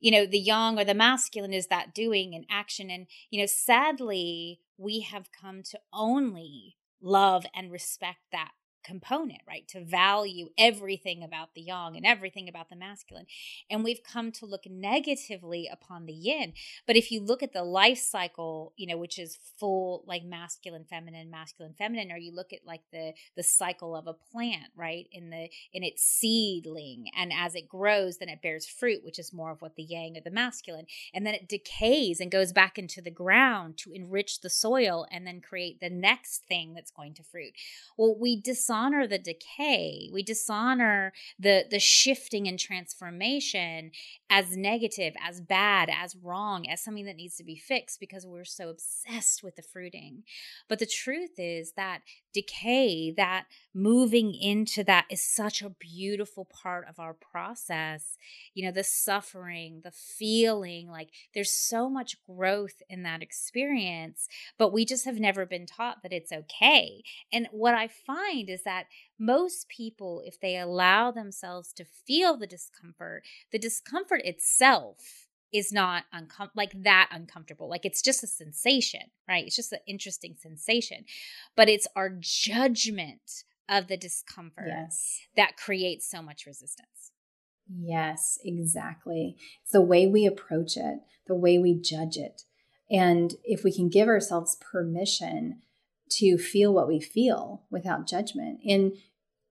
you 0.00 0.10
know 0.10 0.26
the 0.26 0.38
yang 0.38 0.78
or 0.78 0.84
the 0.84 0.94
masculine 0.94 1.52
is 1.52 1.68
that 1.68 1.94
doing 1.94 2.34
and 2.34 2.44
action. 2.50 2.90
And 2.90 3.06
you 3.30 3.40
know 3.40 3.46
sadly 3.46 4.60
we 4.76 5.00
have 5.00 5.30
come 5.32 5.62
to 5.62 5.78
only 5.92 6.76
love 7.00 7.46
and 7.54 7.70
respect 7.70 8.20
that 8.32 8.52
component, 8.84 9.40
right? 9.48 9.66
To 9.68 9.82
value 9.82 10.50
everything 10.58 11.22
about 11.22 11.54
the 11.54 11.62
yang 11.62 11.96
and 11.96 12.06
everything 12.06 12.48
about 12.48 12.68
the 12.68 12.76
masculine. 12.76 13.26
And 13.70 13.82
we've 13.82 14.02
come 14.02 14.30
to 14.32 14.46
look 14.46 14.64
negatively 14.68 15.68
upon 15.70 16.06
the 16.06 16.12
yin. 16.12 16.52
But 16.86 16.96
if 16.96 17.10
you 17.10 17.20
look 17.20 17.42
at 17.42 17.52
the 17.52 17.64
life 17.64 17.98
cycle, 17.98 18.72
you 18.76 18.86
know, 18.86 18.98
which 18.98 19.18
is 19.18 19.38
full 19.58 20.04
like 20.06 20.24
masculine, 20.24 20.84
feminine, 20.84 21.30
masculine, 21.30 21.74
feminine, 21.76 22.12
or 22.12 22.18
you 22.18 22.32
look 22.32 22.52
at 22.52 22.66
like 22.66 22.82
the 22.92 23.12
the 23.36 23.42
cycle 23.42 23.96
of 23.96 24.06
a 24.06 24.12
plant, 24.12 24.70
right? 24.76 25.08
In 25.10 25.30
the 25.30 25.48
in 25.72 25.82
its 25.82 26.02
seedling. 26.02 27.06
And 27.16 27.32
as 27.32 27.54
it 27.54 27.68
grows, 27.68 28.18
then 28.18 28.28
it 28.28 28.42
bears 28.42 28.66
fruit, 28.66 29.02
which 29.02 29.18
is 29.18 29.32
more 29.32 29.50
of 29.50 29.62
what 29.62 29.76
the 29.76 29.82
yang 29.82 30.16
or 30.16 30.20
the 30.20 30.30
masculine. 30.30 30.86
And 31.14 31.26
then 31.26 31.34
it 31.34 31.48
decays 31.48 32.20
and 32.20 32.30
goes 32.30 32.52
back 32.52 32.78
into 32.78 33.00
the 33.00 33.10
ground 33.10 33.78
to 33.78 33.92
enrich 33.92 34.40
the 34.40 34.50
soil 34.50 35.06
and 35.10 35.26
then 35.26 35.40
create 35.40 35.80
the 35.80 35.90
next 35.90 36.44
thing 36.44 36.74
that's 36.74 36.90
going 36.90 37.14
to 37.14 37.22
fruit. 37.22 37.54
Well, 37.96 38.16
we 38.18 38.40
decide 38.40 38.73
dishonor 38.74 39.06
the 39.06 39.18
decay. 39.18 40.10
We 40.12 40.22
dishonor 40.22 41.12
the 41.38 41.64
the 41.70 41.78
shifting 41.78 42.48
and 42.48 42.58
transformation 42.58 43.92
as 44.28 44.56
negative 44.56 45.14
as 45.22 45.40
bad 45.40 45.88
as 45.90 46.16
wrong 46.16 46.68
as 46.68 46.82
something 46.82 47.04
that 47.04 47.16
needs 47.16 47.36
to 47.36 47.44
be 47.44 47.56
fixed 47.56 48.00
because 48.00 48.26
we're 48.26 48.44
so 48.44 48.68
obsessed 48.68 49.42
with 49.42 49.56
the 49.56 49.62
fruiting. 49.62 50.24
But 50.68 50.78
the 50.78 50.86
truth 50.86 51.38
is 51.38 51.72
that 51.76 52.00
decay 52.32 53.12
that 53.16 53.46
moving 53.72 54.34
into 54.34 54.82
that 54.84 55.06
is 55.08 55.22
such 55.22 55.62
a 55.62 55.70
beautiful 55.70 56.44
part 56.44 56.88
of 56.88 56.98
our 56.98 57.14
process. 57.14 58.16
You 58.54 58.64
know 58.66 58.72
the 58.72 58.84
suffering 58.84 59.82
the 59.84 59.92
feeling 59.92 60.88
like 60.88 61.10
there's 61.32 61.52
so 61.52 61.88
much 61.88 62.16
growth 62.26 62.82
in 62.88 63.02
that 63.04 63.22
experience 63.22 64.28
but 64.58 64.72
we 64.72 64.84
just 64.84 65.04
have 65.04 65.20
never 65.20 65.46
been 65.46 65.66
taught 65.66 66.02
that 66.02 66.12
it's 66.12 66.32
okay. 66.32 67.02
And 67.32 67.48
what 67.52 67.74
i 67.74 67.88
find 67.88 68.48
is 68.48 68.63
that 68.64 68.86
most 69.18 69.68
people, 69.68 70.22
if 70.24 70.40
they 70.40 70.58
allow 70.58 71.10
themselves 71.10 71.72
to 71.74 71.84
feel 71.84 72.36
the 72.36 72.46
discomfort, 72.46 73.22
the 73.52 73.58
discomfort 73.58 74.22
itself 74.24 75.28
is 75.52 75.72
not 75.72 76.04
uncom- 76.12 76.50
like 76.56 76.72
that 76.82 77.08
uncomfortable. 77.12 77.68
Like 77.68 77.84
it's 77.84 78.02
just 78.02 78.24
a 78.24 78.26
sensation, 78.26 79.02
right? 79.28 79.46
It's 79.46 79.56
just 79.56 79.72
an 79.72 79.78
interesting 79.86 80.34
sensation. 80.36 81.04
But 81.54 81.68
it's 81.68 81.86
our 81.94 82.10
judgment 82.18 83.44
of 83.68 83.86
the 83.86 83.96
discomfort 83.96 84.66
yes. 84.66 85.20
that 85.36 85.56
creates 85.56 86.10
so 86.10 86.20
much 86.20 86.44
resistance. 86.44 87.12
Yes, 87.72 88.38
exactly. 88.44 89.36
It's 89.62 89.72
the 89.72 89.80
way 89.80 90.06
we 90.06 90.26
approach 90.26 90.76
it, 90.76 90.98
the 91.26 91.34
way 91.34 91.56
we 91.58 91.80
judge 91.80 92.16
it. 92.16 92.42
And 92.90 93.34
if 93.44 93.64
we 93.64 93.72
can 93.72 93.88
give 93.88 94.08
ourselves 94.08 94.56
permission 94.56 95.62
to 96.10 96.38
feel 96.38 96.72
what 96.72 96.88
we 96.88 97.00
feel 97.00 97.62
without 97.70 98.06
judgment. 98.06 98.60
And 98.66 98.92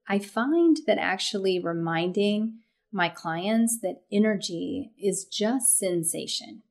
I 0.07 0.19
find 0.19 0.77
that 0.85 0.97
actually 0.97 1.59
reminding 1.59 2.59
my 2.91 3.09
clients 3.09 3.79
that 3.81 4.03
energy 4.11 4.91
is 5.01 5.25
just 5.25 5.77
sensation. 5.77 6.61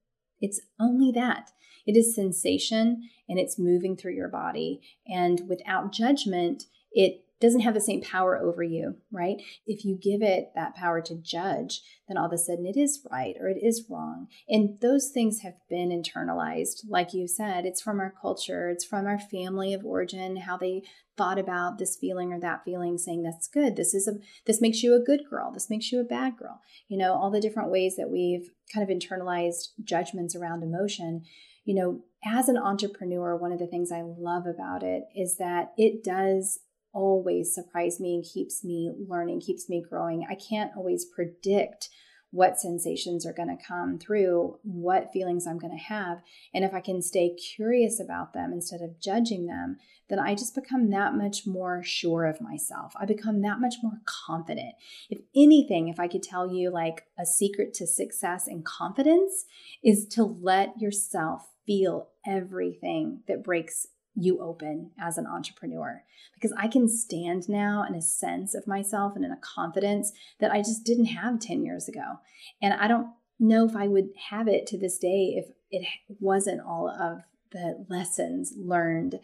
It's 0.41 0.61
only 0.79 1.11
that. 1.13 1.51
It 1.87 1.97
is 1.97 2.15
sensation 2.15 3.09
and 3.29 3.39
it's 3.39 3.59
moving 3.59 3.97
through 3.97 4.15
your 4.15 4.29
body. 4.29 4.81
And 5.07 5.43
without 5.49 5.93
judgment, 5.93 6.65
it 6.93 7.22
doesn't 7.43 7.61
have 7.61 7.75
the 7.75 7.81
same 7.81 8.01
power 8.01 8.39
over 8.39 8.63
you, 8.63 8.97
right? 9.11 9.37
If 9.67 9.85
you 9.85 9.99
give 10.01 10.23
it 10.23 10.53
that 10.55 10.77
power 10.77 11.03
to 11.03 11.21
judge, 11.21 11.83
then 12.09 12.17
all 12.17 12.27
of 12.27 12.33
a 12.33 12.39
sudden 12.39 12.65
it 12.65 12.79
is 12.79 13.05
right 13.11 13.35
or 13.41 13.49
it 13.49 13.59
is 13.63 13.87
wrong. 13.91 14.29
And 14.49 14.81
those 14.81 15.11
things 15.13 15.41
have 15.41 15.57
been 15.69 15.91
internalized. 15.91 16.85
Like 16.89 17.13
you 17.13 17.27
said, 17.27 17.67
it's 17.67 17.83
from 17.83 18.01
our 18.01 18.15
culture, 18.21 18.71
it's 18.71 18.85
from 18.85 19.07
our 19.07 19.19
family 19.19 19.75
of 19.75 19.85
origin, 19.85 20.39
how 20.39 20.57
they 20.57 20.85
thought 21.19 21.39
about 21.39 21.79
this 21.79 21.97
feeling 21.97 22.33
or 22.33 22.41
that 22.41 22.65
feeling, 22.65 22.97
saying 22.97 23.25
that's 23.25 23.49
good. 23.49 23.77
This 23.77 23.93
is 23.93 24.07
a 24.09 24.15
this 24.47 24.61
makes 24.61 24.83
you 24.83 24.95
a 24.95 25.05
good 25.05 25.23
girl. 25.29 25.51
This 25.53 25.69
makes 25.69 25.91
you 25.91 26.01
a 26.01 26.05
bad 26.05 26.37
girl. 26.37 26.61
You 26.89 26.97
know, 26.97 27.13
all 27.15 27.31
the 27.31 27.41
different 27.41 27.71
ways 27.71 27.97
that 27.97 28.09
we've 28.09 28.51
kind 28.73 28.89
of 28.89 28.97
internalized 28.97 29.69
judgments 29.83 30.37
around 30.37 30.63
emotion. 30.63 31.25
You 31.65 31.75
know, 31.75 32.01
as 32.25 32.49
an 32.49 32.57
entrepreneur, 32.57 33.37
one 33.37 33.53
of 33.53 33.59
the 33.59 33.67
things 33.67 33.91
I 33.93 34.03
love 34.03 34.47
about 34.47 34.83
it 34.83 35.05
is 35.15 35.37
that 35.39 35.73
it 35.77 36.03
does 36.05 36.61
always 36.93 37.55
surprise 37.55 38.01
me 38.01 38.15
and 38.15 38.25
keeps 38.25 38.65
me 38.65 38.93
learning, 39.09 39.41
keeps 39.41 39.69
me 39.69 39.83
growing. 39.87 40.27
I 40.29 40.35
can't 40.35 40.73
always 40.77 41.05
predict 41.05 41.89
what 42.33 42.59
sensations 42.59 43.27
are 43.27 43.33
going 43.35 43.55
to 43.55 43.65
come 43.65 43.99
through, 43.99 44.59
what 44.63 45.13
feelings 45.13 45.47
I'm 45.47 45.59
going 45.59 45.77
to 45.77 45.85
have. 45.85 46.23
And 46.55 46.65
if 46.65 46.73
I 46.73 46.81
can 46.81 47.03
stay 47.03 47.35
curious 47.35 48.01
about 48.01 48.33
them 48.33 48.53
instead 48.53 48.81
of 48.81 48.99
judging 48.99 49.47
them, 49.47 49.77
then 50.09 50.19
I 50.19 50.35
just 50.35 50.55
become 50.55 50.91
that 50.91 51.15
much 51.15 51.47
more 51.47 51.83
sure 51.85 52.25
of 52.25 52.41
myself. 52.41 52.95
I 52.99 53.05
become 53.05 53.43
that 53.43 53.61
much 53.61 53.77
more 53.83 54.01
confident. 54.07 54.75
If 55.11 55.21
anything, 55.37 55.89
if 55.89 56.01
I 56.01 56.09
could 56.09 56.23
tell 56.23 56.51
you 56.51 56.71
like 56.71 57.05
a 57.19 57.27
secret 57.27 57.75
to 57.75 57.87
success 57.87 58.47
and 58.47 58.65
confidence 58.65 59.45
is 59.85 60.07
to 60.09 60.25
let 60.25 60.81
yourself 60.81 61.51
feel 61.67 62.09
everything 62.27 63.21
that 63.29 63.45
breaks 63.45 63.87
you 64.15 64.43
open 64.43 64.91
as 65.01 65.17
an 65.17 65.27
entrepreneur 65.27 66.03
because 66.35 66.53
I 66.59 66.69
can 66.69 66.89
stand 66.89 67.49
now 67.49 67.85
in 67.89 67.95
a 67.95 68.03
sense 68.03 68.55
of 68.55 68.67
myself 68.67 69.15
and 69.17 69.25
in 69.25 69.33
a 69.33 69.41
confidence 69.41 70.13
that 70.39 70.53
I 70.53 70.59
just 70.59 70.85
didn't 70.85 71.07
have 71.07 71.41
10 71.41 71.65
years 71.65 71.89
ago. 71.89 72.19
And 72.61 72.75
I 72.75 72.89
don't 72.89 73.09
know 73.39 73.67
if 73.67 73.75
I 73.75 73.89
would 73.89 74.11
have 74.31 74.49
it 74.49 74.67
to 74.69 74.79
this 74.79 74.99
day 74.99 75.35
if 75.37 75.47
it 75.71 75.87
wasn't 76.21 76.61
all 76.61 76.89
of 76.89 77.23
the 77.53 77.85
lessons 77.89 78.53
learned 78.57 79.19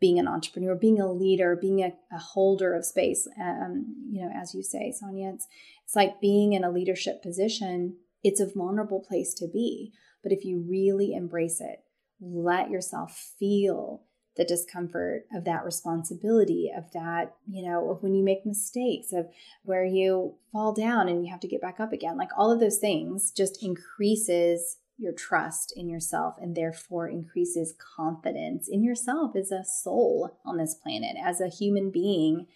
being 0.00 0.18
an 0.18 0.26
entrepreneur, 0.26 0.74
being 0.74 1.00
a 1.00 1.12
leader, 1.12 1.56
being 1.60 1.80
a, 1.80 1.92
a 2.12 2.18
holder 2.18 2.74
of 2.74 2.84
space. 2.84 3.28
Um, 3.40 3.94
you 4.10 4.20
know, 4.20 4.32
as 4.34 4.54
you 4.54 4.62
say, 4.62 4.92
Sonia, 4.92 5.30
it's, 5.34 5.46
it's 5.84 5.94
like 5.94 6.20
being 6.20 6.54
in 6.54 6.64
a 6.64 6.70
leadership 6.70 7.22
position. 7.22 7.96
It's 8.24 8.40
a 8.40 8.52
vulnerable 8.52 9.00
place 9.00 9.32
to 9.34 9.46
be. 9.46 9.92
But 10.22 10.32
if 10.32 10.44
you 10.44 10.64
really 10.68 11.14
embrace 11.14 11.60
it, 11.60 11.84
let 12.20 12.70
yourself 12.70 13.34
feel 13.38 14.02
the 14.36 14.44
discomfort 14.44 15.26
of 15.34 15.44
that 15.44 15.64
responsibility 15.64 16.70
of 16.74 16.90
that 16.92 17.34
you 17.46 17.62
know 17.62 17.90
of 17.90 18.02
when 18.02 18.14
you 18.14 18.24
make 18.24 18.46
mistakes 18.46 19.12
of 19.12 19.26
where 19.64 19.84
you 19.84 20.34
fall 20.52 20.72
down 20.72 21.08
and 21.08 21.24
you 21.24 21.30
have 21.30 21.40
to 21.40 21.48
get 21.48 21.60
back 21.60 21.80
up 21.80 21.92
again 21.92 22.16
like 22.16 22.30
all 22.36 22.50
of 22.50 22.60
those 22.60 22.78
things 22.78 23.30
just 23.30 23.62
increases 23.62 24.78
your 24.98 25.12
trust 25.12 25.72
in 25.76 25.88
yourself 25.88 26.34
and 26.40 26.54
therefore 26.54 27.08
increases 27.08 27.74
confidence 27.96 28.68
in 28.68 28.82
yourself 28.82 29.34
as 29.36 29.50
a 29.50 29.64
soul 29.64 30.38
on 30.44 30.56
this 30.58 30.74
planet 30.74 31.16
as 31.22 31.40
a 31.40 31.48
human 31.48 31.90
being 31.90 32.46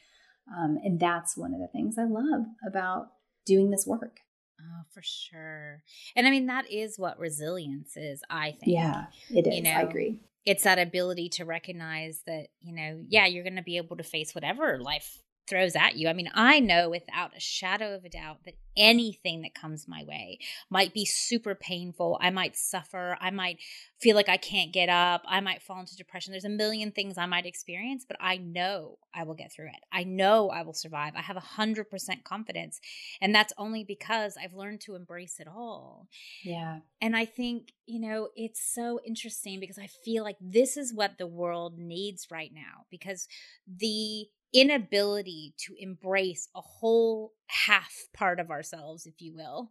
um, 0.57 0.79
and 0.85 1.01
that's 1.01 1.37
one 1.37 1.53
of 1.53 1.61
the 1.61 1.69
things 1.69 1.97
i 1.99 2.05
love 2.05 2.47
about 2.67 3.09
doing 3.45 3.71
this 3.71 3.87
work 3.87 4.21
Oh, 4.59 4.83
for 4.93 5.03
sure. 5.03 5.83
And 6.17 6.27
I 6.27 6.31
mean, 6.31 6.47
that 6.47 6.69
is 6.73 6.99
what 6.99 7.19
resilience 7.19 7.95
is, 7.95 8.23
I 8.31 8.53
think. 8.53 8.73
Yeah, 8.73 9.05
it 9.29 9.47
is. 9.47 9.55
You 9.55 9.63
know, 9.63 9.71
I 9.71 9.83
agree 9.83 10.19
it's 10.47 10.63
that 10.63 10.79
ability 10.79 11.29
to 11.29 11.45
recognize 11.45 12.23
that, 12.27 12.47
you 12.61 12.75
know, 12.75 13.03
yeah, 13.09 13.27
you're 13.27 13.43
going 13.43 13.57
to 13.57 13.63
be 13.63 13.77
able 13.77 13.97
to 13.97 14.05
face 14.05 14.35
whatever 14.35 14.79
life 14.79 15.19
throws 15.47 15.77
at 15.77 15.97
you. 15.97 16.09
I 16.09 16.13
mean, 16.13 16.31
I 16.35 16.61
know 16.61 16.91
without 16.91 17.37
a 17.37 17.41
shadow 17.41 17.95
of 17.95 18.05
a 18.05 18.09
doubt 18.09 18.39
that 18.45 18.55
anything 18.77 19.43
that 19.43 19.55
comes 19.55 19.89
my 19.89 20.05
way 20.05 20.39
might 20.71 20.93
be 20.93 21.05
super 21.05 21.55
painful. 21.55 22.19
I 22.21 22.31
might 22.31 22.57
suffer. 22.57 23.17
I 23.21 23.31
might 23.31 23.59
feel 23.99 24.15
like 24.15 24.29
I 24.29 24.37
can't 24.37 24.73
get 24.73 24.89
up. 24.89 25.23
I 25.27 25.41
might 25.41 25.63
fall 25.63 25.81
into 25.81 25.97
depression. 25.97 26.33
There's 26.33 26.45
a 26.45 26.51
million 26.51 26.91
things 26.91 27.17
I 27.17 27.27
might 27.27 27.47
experience, 27.47 28.05
but 28.07 28.19
I 28.21 28.37
know 28.37 28.99
I 29.15 29.23
will 29.23 29.35
get 29.35 29.53
through 29.53 29.69
it. 29.69 29.85
I 29.91 30.05
know 30.05 30.51
I 30.51 30.63
will 30.63 30.75
survive. 30.75 31.15
I 31.17 31.23
have 31.23 31.37
a 31.37 31.41
hundred 31.41 31.91
percent 31.91 32.25
confidence. 32.25 32.81
And 33.21 33.35
that's 33.35 33.53
only 33.57 33.85
because 33.85 34.37
I've 34.43 34.55
learned 34.55 34.83
to 34.83 34.95
embrace 34.95 35.41
it 35.41 35.49
all. 35.49 36.09
Yeah. 36.45 36.81
And 37.01 37.17
I 37.17 37.25
think, 37.25 37.73
you 37.87 38.01
know, 38.01 38.29
it's 38.37 38.63
so 38.63 39.01
interesting 39.07 39.61
because 39.61 39.79
I 39.79 39.89
feel 40.05 40.23
like 40.23 40.37
this 40.41 40.77
is 40.77 40.93
what 40.93 41.19
the 41.19 41.27
world 41.27 41.79
needs 41.79 42.29
right 42.31 42.51
now 42.53 42.85
because 42.91 43.27
the 43.67 44.27
inability 44.57 45.53
to 45.59 45.75
embrace 45.79 46.49
a 46.57 46.61
whole 46.61 47.33
half 47.49 47.93
part 48.15 48.41
of 48.41 48.51
ourselves, 48.51 49.07
if 49.07 49.21
you 49.21 49.35
will, 49.35 49.69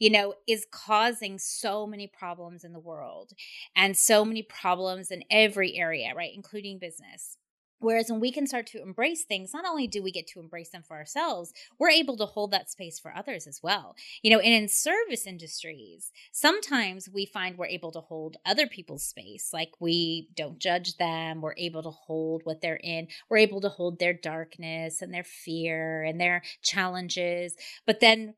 you 0.00 0.10
know, 0.10 0.34
is 0.48 0.66
causing 0.70 1.38
so 1.38 1.86
many 1.86 2.06
problems 2.08 2.64
in 2.64 2.72
the 2.72 2.80
world 2.80 3.30
and 3.76 3.96
so 3.96 4.24
many 4.24 4.42
problems 4.42 5.10
in 5.12 5.22
every 5.30 5.76
area, 5.76 6.12
right? 6.14 6.32
Including 6.34 6.78
business. 6.78 7.38
Whereas 7.84 8.10
when 8.10 8.20
we 8.20 8.32
can 8.32 8.46
start 8.46 8.66
to 8.68 8.80
embrace 8.80 9.24
things, 9.24 9.52
not 9.52 9.66
only 9.66 9.86
do 9.86 10.02
we 10.02 10.10
get 10.10 10.26
to 10.28 10.40
embrace 10.40 10.70
them 10.70 10.82
for 10.82 10.96
ourselves, 10.96 11.52
we're 11.78 11.90
able 11.90 12.16
to 12.16 12.24
hold 12.24 12.50
that 12.50 12.70
space 12.70 12.98
for 12.98 13.14
others 13.14 13.46
as 13.46 13.60
well. 13.62 13.94
You 14.22 14.30
know, 14.30 14.38
and 14.38 14.54
in 14.54 14.68
service 14.68 15.26
industries, 15.26 16.10
sometimes 16.32 17.10
we 17.10 17.26
find 17.26 17.58
we're 17.58 17.66
able 17.66 17.92
to 17.92 18.00
hold 18.00 18.38
other 18.46 18.66
people's 18.66 19.04
space. 19.04 19.50
Like 19.52 19.72
we 19.80 20.30
don't 20.34 20.58
judge 20.58 20.96
them, 20.96 21.42
we're 21.42 21.56
able 21.58 21.82
to 21.82 21.90
hold 21.90 22.40
what 22.44 22.62
they're 22.62 22.80
in, 22.82 23.08
we're 23.28 23.36
able 23.36 23.60
to 23.60 23.68
hold 23.68 23.98
their 23.98 24.14
darkness 24.14 25.02
and 25.02 25.12
their 25.12 25.24
fear 25.24 26.02
and 26.02 26.18
their 26.18 26.42
challenges. 26.62 27.54
But 27.86 28.00
then 28.00 28.34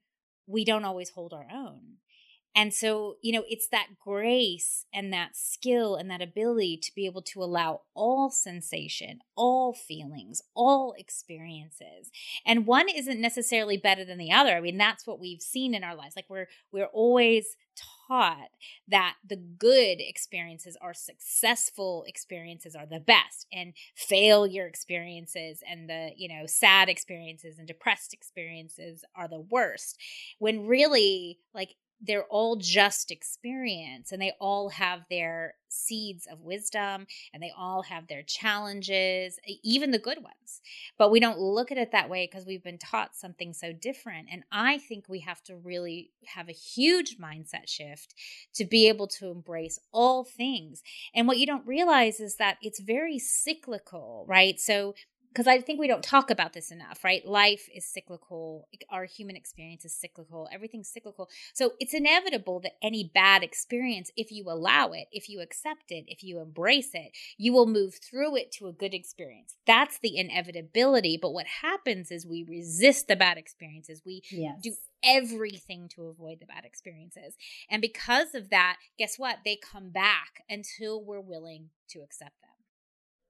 we 0.49 0.65
don't 0.65 0.85
always 0.85 1.11
hold 1.11 1.33
our 1.33 1.47
own. 1.53 1.99
And 2.57 2.73
so, 2.73 3.17
you 3.21 3.33
know, 3.33 3.45
it's 3.51 3.69
that 3.69 3.99
grace 4.03 4.87
and 4.93 5.13
that 5.13 5.37
skill 5.37 5.95
and 5.97 6.11
that 6.11 6.23
ability 6.23 6.79
to 6.79 6.95
be 6.95 7.05
able 7.05 7.21
to 7.21 7.43
allow 7.43 7.83
all 7.95 8.31
sensation, 8.31 9.19
all 9.37 9.75
feelings, 9.75 10.41
all 10.55 10.95
experiences. 10.97 12.11
And 12.47 12.67
one 12.67 12.89
isn't 12.89 13.21
necessarily 13.21 13.77
better 13.77 14.07
than 14.07 14.17
the 14.17 14.33
other. 14.33 14.57
I 14.57 14.63
mean, 14.63 14.79
that's 14.79 15.07
what 15.07 15.21
we've 15.21 15.43
seen 15.43 15.75
in 15.75 15.85
our 15.85 15.95
lives. 15.95 16.17
Like 16.17 16.31
we're 16.31 16.49
we're 16.73 16.87
always 16.87 17.57
taught 18.09 18.49
that 18.89 19.17
the 19.29 19.37
good 19.37 19.97
experiences 19.99 20.79
are 20.81 20.95
successful 20.95 22.05
experiences 22.07 22.75
are 22.75 22.87
the 22.87 23.01
best 23.01 23.47
and 23.53 23.75
failure 23.95 24.67
experiences 24.67 25.63
and 25.69 25.91
the 25.91 26.11
you 26.17 26.29
know 26.29 26.47
sad 26.47 26.89
experiences 26.89 27.59
and 27.59 27.67
depressed 27.69 28.15
experiences 28.15 29.05
are 29.15 29.29
the 29.29 29.41
worst 29.41 29.99
when 30.39 30.67
really 30.67 31.39
like 31.53 31.75
they're 32.01 32.25
all 32.25 32.57
just 32.57 33.11
experience 33.11 34.13
and 34.13 34.21
they 34.21 34.33
all 34.41 34.69
have 34.69 35.01
their 35.09 35.55
seeds 35.69 36.27
of 36.31 36.41
wisdom 36.41 37.07
and 37.33 37.43
they 37.43 37.53
all 37.57 37.83
have 37.83 38.07
their 38.07 38.23
challenges, 38.23 39.39
even 39.63 39.91
the 39.91 39.99
good 39.99 40.23
ones. 40.23 40.61
But 40.99 41.11
we 41.11 41.21
don't 41.21 41.39
look 41.39 41.73
at 41.73 41.79
it 41.79 41.93
that 41.93 42.09
way 42.09 42.27
because 42.31 42.47
we've 42.47 42.63
been 42.63 42.79
taught 42.79 43.17
something 43.17 43.53
so 43.53 43.73
different. 43.73 44.29
And 44.31 44.45
I 44.53 44.79
think 44.79 45.07
we 45.09 45.21
have 45.21 45.43
to 45.45 45.57
really 45.57 46.11
have 46.27 46.49
a 46.49 46.53
huge 46.53 47.19
mindset 47.19 47.69
shift 47.69 48.15
to 48.55 48.65
be 48.65 48.89
able 48.89 49.07
to 49.09 49.31
embrace 49.31 49.79
all 49.93 50.25
things. 50.25 50.83
And 51.15 51.27
what 51.27 51.39
you 51.39 51.47
don't 51.47 51.67
realize 51.67 52.21
is 52.21 52.37
that 52.37 52.59
it's 52.63 52.81
very 52.81 53.19
cyclical, 53.19 54.25
right? 54.29 54.59
So 54.61 54.95
because 55.37 55.47
I 55.47 55.61
think 55.61 55.79
we 55.79 55.87
don't 55.87 56.03
talk 56.03 56.31
about 56.31 56.55
this 56.55 56.71
enough, 56.71 57.05
right? 57.05 57.23
Life 57.27 57.69
is 57.75 57.85
cyclical. 57.85 58.69
Our 58.89 59.05
human 59.05 59.37
experience 59.37 59.85
is 59.85 59.95
cyclical. 59.95 60.49
Everything's 60.51 60.89
cyclical. 60.89 61.29
So 61.53 61.73
it's 61.79 61.93
inevitable 61.93 62.59
that 62.61 62.79
any 62.83 63.11
bad 63.13 63.43
experience, 63.43 64.11
if 64.17 64.33
you 64.33 64.49
allow 64.49 64.93
it, 64.93 65.09
if 65.13 65.29
you 65.29 65.43
accept 65.43 65.91
it, 65.91 66.07
if 66.09 66.25
you 66.25 66.41
embrace 66.41 66.93
it, 66.95 67.13
you 67.37 67.53
will 67.53 67.67
move 67.67 67.97
through 67.97 68.37
it 68.37 68.51
to 68.53 68.67
a 68.67 68.73
good 68.73 68.95
experience. 68.95 69.57
That's 69.67 69.99
the 69.99 70.17
inevitability. 70.17 71.19
But 71.21 71.35
what 71.35 71.47
happens 71.61 72.11
is 72.11 72.25
we 72.27 72.43
resist 72.43 73.07
the 73.07 73.15
bad 73.15 73.37
experiences. 73.37 74.01
We 74.07 74.23
yes. 74.31 74.59
do 74.63 74.73
everything 75.05 75.91
to 75.97 76.07
avoid 76.07 76.41
the 76.41 76.47
bad 76.47 76.65
experiences. 76.65 77.37
And 77.71 77.83
because 77.83 78.35
of 78.35 78.49
that, 78.49 78.79
guess 78.99 79.19
what? 79.19 79.41
They 79.45 79.57
come 79.57 79.91
back 79.91 80.45
until 80.49 81.05
we're 81.05 81.21
willing 81.21 81.69
to 81.91 81.99
accept 81.99 82.41
them. 82.41 82.53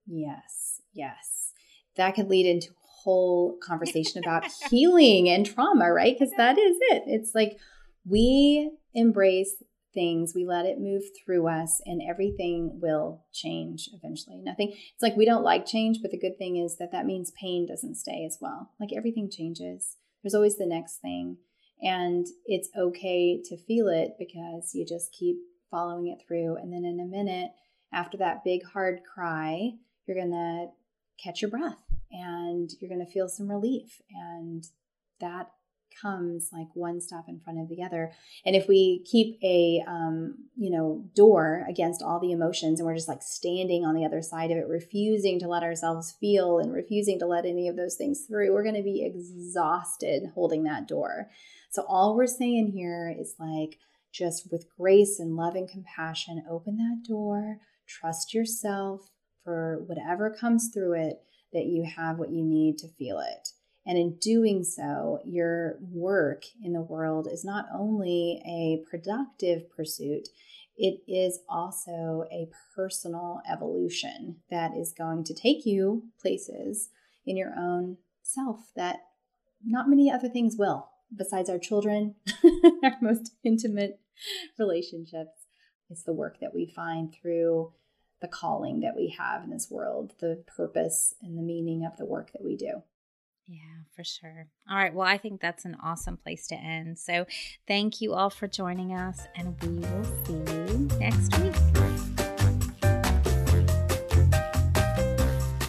Yes, 0.09 0.79
yes 0.93 1.51
that 1.97 2.15
could 2.15 2.29
lead 2.29 2.45
into 2.45 2.69
a 2.69 2.87
whole 3.03 3.57
conversation 3.61 4.21
about 4.23 4.45
healing 4.69 5.29
and 5.29 5.45
trauma, 5.45 5.91
right? 5.91 6.15
Because 6.17 6.33
that 6.37 6.57
is 6.57 6.77
it. 6.81 7.03
It's 7.05 7.31
like 7.35 7.57
we 8.05 8.71
embrace 8.93 9.55
things, 9.93 10.33
we 10.35 10.45
let 10.45 10.65
it 10.65 10.79
move 10.79 11.01
through 11.25 11.47
us, 11.47 11.81
and 11.85 12.01
everything 12.07 12.79
will 12.81 13.25
change 13.33 13.89
eventually. 13.93 14.37
Nothing, 14.37 14.69
it's 14.69 15.01
like 15.01 15.15
we 15.15 15.25
don't 15.25 15.43
like 15.43 15.65
change, 15.65 15.99
but 16.01 16.11
the 16.11 16.19
good 16.19 16.37
thing 16.37 16.57
is 16.57 16.77
that 16.77 16.91
that 16.91 17.05
means 17.05 17.31
pain 17.39 17.67
doesn't 17.67 17.95
stay 17.95 18.23
as 18.25 18.37
well. 18.39 18.71
Like 18.79 18.89
everything 18.95 19.29
changes, 19.31 19.97
there's 20.21 20.35
always 20.35 20.57
the 20.57 20.67
next 20.67 20.97
thing. 20.97 21.37
And 21.81 22.25
it's 22.45 22.69
okay 22.77 23.39
to 23.45 23.57
feel 23.57 23.87
it 23.87 24.11
because 24.17 24.71
you 24.73 24.85
just 24.85 25.11
keep 25.11 25.37
following 25.69 26.07
it 26.07 26.23
through. 26.27 26.57
And 26.57 26.73
then 26.73 26.85
in 26.85 26.99
a 26.99 27.05
minute, 27.05 27.51
after 27.93 28.17
that 28.17 28.43
big 28.43 28.61
hard 28.73 29.01
cry, 29.13 29.71
you're 30.05 30.17
going 30.17 30.31
to 30.31 30.67
catch 31.23 31.41
your 31.41 31.51
breath 31.51 31.77
and 32.11 32.69
you're 32.79 32.89
going 32.89 33.05
to 33.05 33.11
feel 33.11 33.27
some 33.27 33.49
relief. 33.49 34.01
And 34.11 34.63
that 35.19 35.51
comes 36.01 36.49
like 36.53 36.67
one 36.73 37.01
step 37.01 37.25
in 37.27 37.39
front 37.39 37.59
of 37.59 37.69
the 37.69 37.83
other. 37.83 38.11
And 38.45 38.55
if 38.55 38.67
we 38.67 39.03
keep 39.09 39.39
a, 39.43 39.83
um, 39.87 40.35
you 40.55 40.69
know, 40.69 41.05
door 41.15 41.65
against 41.67 42.01
all 42.01 42.19
the 42.19 42.31
emotions 42.31 42.79
and 42.79 42.87
we're 42.87 42.95
just 42.95 43.07
like 43.07 43.23
standing 43.23 43.83
on 43.83 43.95
the 43.95 44.05
other 44.05 44.21
side 44.21 44.51
of 44.51 44.57
it, 44.57 44.67
refusing 44.67 45.39
to 45.39 45.47
let 45.47 45.63
ourselves 45.63 46.15
feel 46.19 46.59
and 46.59 46.73
refusing 46.73 47.19
to 47.19 47.25
let 47.25 47.45
any 47.45 47.67
of 47.67 47.75
those 47.75 47.95
things 47.95 48.25
through, 48.27 48.53
we're 48.53 48.63
going 48.63 48.75
to 48.75 48.83
be 48.83 49.03
exhausted 49.05 50.31
holding 50.35 50.63
that 50.63 50.87
door. 50.87 51.29
So 51.71 51.83
all 51.87 52.15
we're 52.15 52.27
saying 52.27 52.71
here 52.73 53.13
is 53.17 53.35
like, 53.39 53.79
just 54.13 54.51
with 54.51 54.67
grace 54.77 55.19
and 55.19 55.35
love 55.35 55.55
and 55.55 55.69
compassion, 55.69 56.43
open 56.49 56.77
that 56.77 57.07
door, 57.07 57.57
trust 57.87 58.33
yourself 58.33 59.11
for 59.43 59.83
whatever 59.85 60.29
comes 60.29 60.69
through 60.73 60.93
it 60.93 61.21
that 61.53 61.65
you 61.65 61.83
have 61.83 62.17
what 62.17 62.31
you 62.31 62.43
need 62.43 62.77
to 62.79 62.87
feel 62.87 63.19
it. 63.19 63.49
And 63.85 63.97
in 63.97 64.17
doing 64.19 64.63
so, 64.63 65.19
your 65.23 65.77
work 65.79 66.43
in 66.61 66.73
the 66.73 66.81
world 66.81 67.27
is 67.31 67.45
not 67.45 67.65
only 67.73 68.41
a 68.45 68.83
productive 68.89 69.69
pursuit, 69.69 70.27
it 70.75 71.01
is 71.07 71.39
also 71.49 72.25
a 72.31 72.49
personal 72.75 73.41
evolution 73.49 74.37
that 74.51 74.75
is 74.75 74.93
going 74.95 75.23
to 75.23 75.33
take 75.33 75.65
you 75.65 76.03
places 76.21 76.89
in 77.25 77.37
your 77.37 77.53
own 77.57 77.97
self 78.21 78.71
that 78.75 78.97
not 79.65 79.89
many 79.89 80.11
other 80.11 80.29
things 80.29 80.55
will, 80.57 80.89
besides 81.15 81.49
our 81.49 81.57
children, 81.57 82.15
our 82.83 82.97
most 83.01 83.31
intimate 83.43 83.99
relationships. 84.59 85.45
It's 85.89 86.03
the 86.03 86.13
work 86.13 86.39
that 86.41 86.53
we 86.53 86.71
find 86.75 87.13
through 87.13 87.71
the 88.21 88.27
calling 88.27 88.79
that 88.81 88.95
we 88.95 89.15
have 89.17 89.43
in 89.43 89.49
this 89.49 89.69
world, 89.69 90.13
the 90.19 90.43
purpose 90.47 91.15
and 91.21 91.37
the 91.37 91.41
meaning 91.41 91.85
of 91.85 91.97
the 91.97 92.05
work 92.05 92.31
that 92.31 92.43
we 92.43 92.55
do. 92.55 92.83
Yeah, 93.45 93.83
for 93.95 94.03
sure. 94.03 94.47
All 94.69 94.75
right. 94.75 94.93
Well, 94.93 95.07
I 95.07 95.17
think 95.17 95.39
that's 95.39 95.63
an 95.63 95.77
awesome 95.81 96.17
place 96.17 96.47
to 96.47 96.55
end. 96.55 96.99
So, 96.99 97.25
thank 97.65 98.01
you 98.01 98.13
all 98.13 98.29
for 98.29 98.47
joining 98.47 98.93
us, 98.93 99.25
and 99.35 99.55
we 99.61 99.79
will 99.79 100.03
see 100.25 100.53
you 100.53 100.89
next 100.99 101.37
week. 101.39 101.66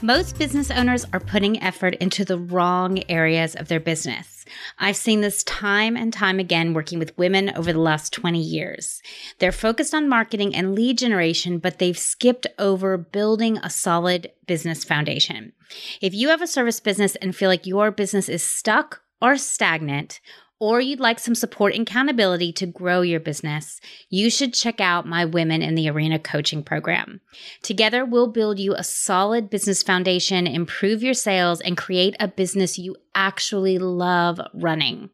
Most 0.01 0.39
business 0.39 0.71
owners 0.71 1.05
are 1.13 1.19
putting 1.19 1.61
effort 1.61 1.97
into 1.97 2.25
the 2.25 2.39
wrong 2.39 3.03
areas 3.09 3.57
of 3.57 3.67
their 3.67 3.81
business. 3.81 4.45
I've 4.79 4.97
seen 4.97 5.23
this 5.23 5.43
time 5.43 5.97
and 5.97 6.13
time 6.13 6.39
again 6.39 6.73
working 6.73 7.01
with 7.01 7.19
women 7.19 7.51
over 7.57 7.73
the 7.73 7.81
last 7.81 8.13
20 8.13 8.41
years. 8.41 9.03
They're 9.41 9.51
focused 9.51 9.95
on 9.95 10.09
marketing 10.09 10.55
and 10.55 10.73
lead 10.73 10.99
generation, 10.99 11.59
but 11.59 11.81
they've 11.81 11.99
skipped 11.99 12.47
over 12.61 12.97
building 12.97 13.59
a 13.59 13.71
solid 13.71 14.31
business 14.47 14.85
foundation. 14.85 15.53
If 16.01 16.15
you 16.15 16.29
have 16.29 16.43
a 16.43 16.47
service 16.47 16.79
business 16.79 17.17
and 17.17 17.35
feel 17.35 17.49
like 17.49 17.67
your 17.67 17.91
business 17.91 18.29
is 18.29 18.45
stuck 18.45 19.03
or 19.21 19.37
stagnant, 19.37 20.21
or 20.61 20.81
you'd 20.81 21.01
like 21.01 21.19
some 21.19 21.35
support 21.35 21.75
and 21.75 21.89
accountability 21.89 22.53
to 22.53 22.67
grow 22.67 23.03
your 23.03 23.21
business, 23.21 23.81
you 24.09 24.31
should 24.31 24.55
check 24.55 24.81
out 24.81 25.07
my 25.07 25.25
Women 25.25 25.63
in 25.63 25.75
the 25.75 25.89
Arena 25.89 26.19
coaching 26.19 26.63
program. 26.63 27.21
Together, 27.63 28.05
we'll 28.05 28.29
build 28.29 28.59
you 28.59 28.75
a 28.75 28.85
solid 28.85 29.51
business 29.51 29.83
foundation, 29.83 30.47
improve 30.47 31.03
your 31.03 31.15
sales, 31.15 31.61
and 31.61 31.77
create 31.77 32.17
a 32.19 32.29
business 32.29 32.79
you 32.79 32.97
actually 33.15 33.79
love 33.79 34.41
running. 34.55 35.11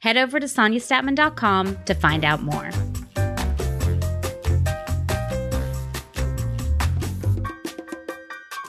Head 0.00 0.16
over 0.16 0.40
to 0.40 0.46
sonjastatman.com 0.46 1.84
to 1.84 1.94
find 1.94 2.24
out 2.24 2.42
more. 2.42 2.70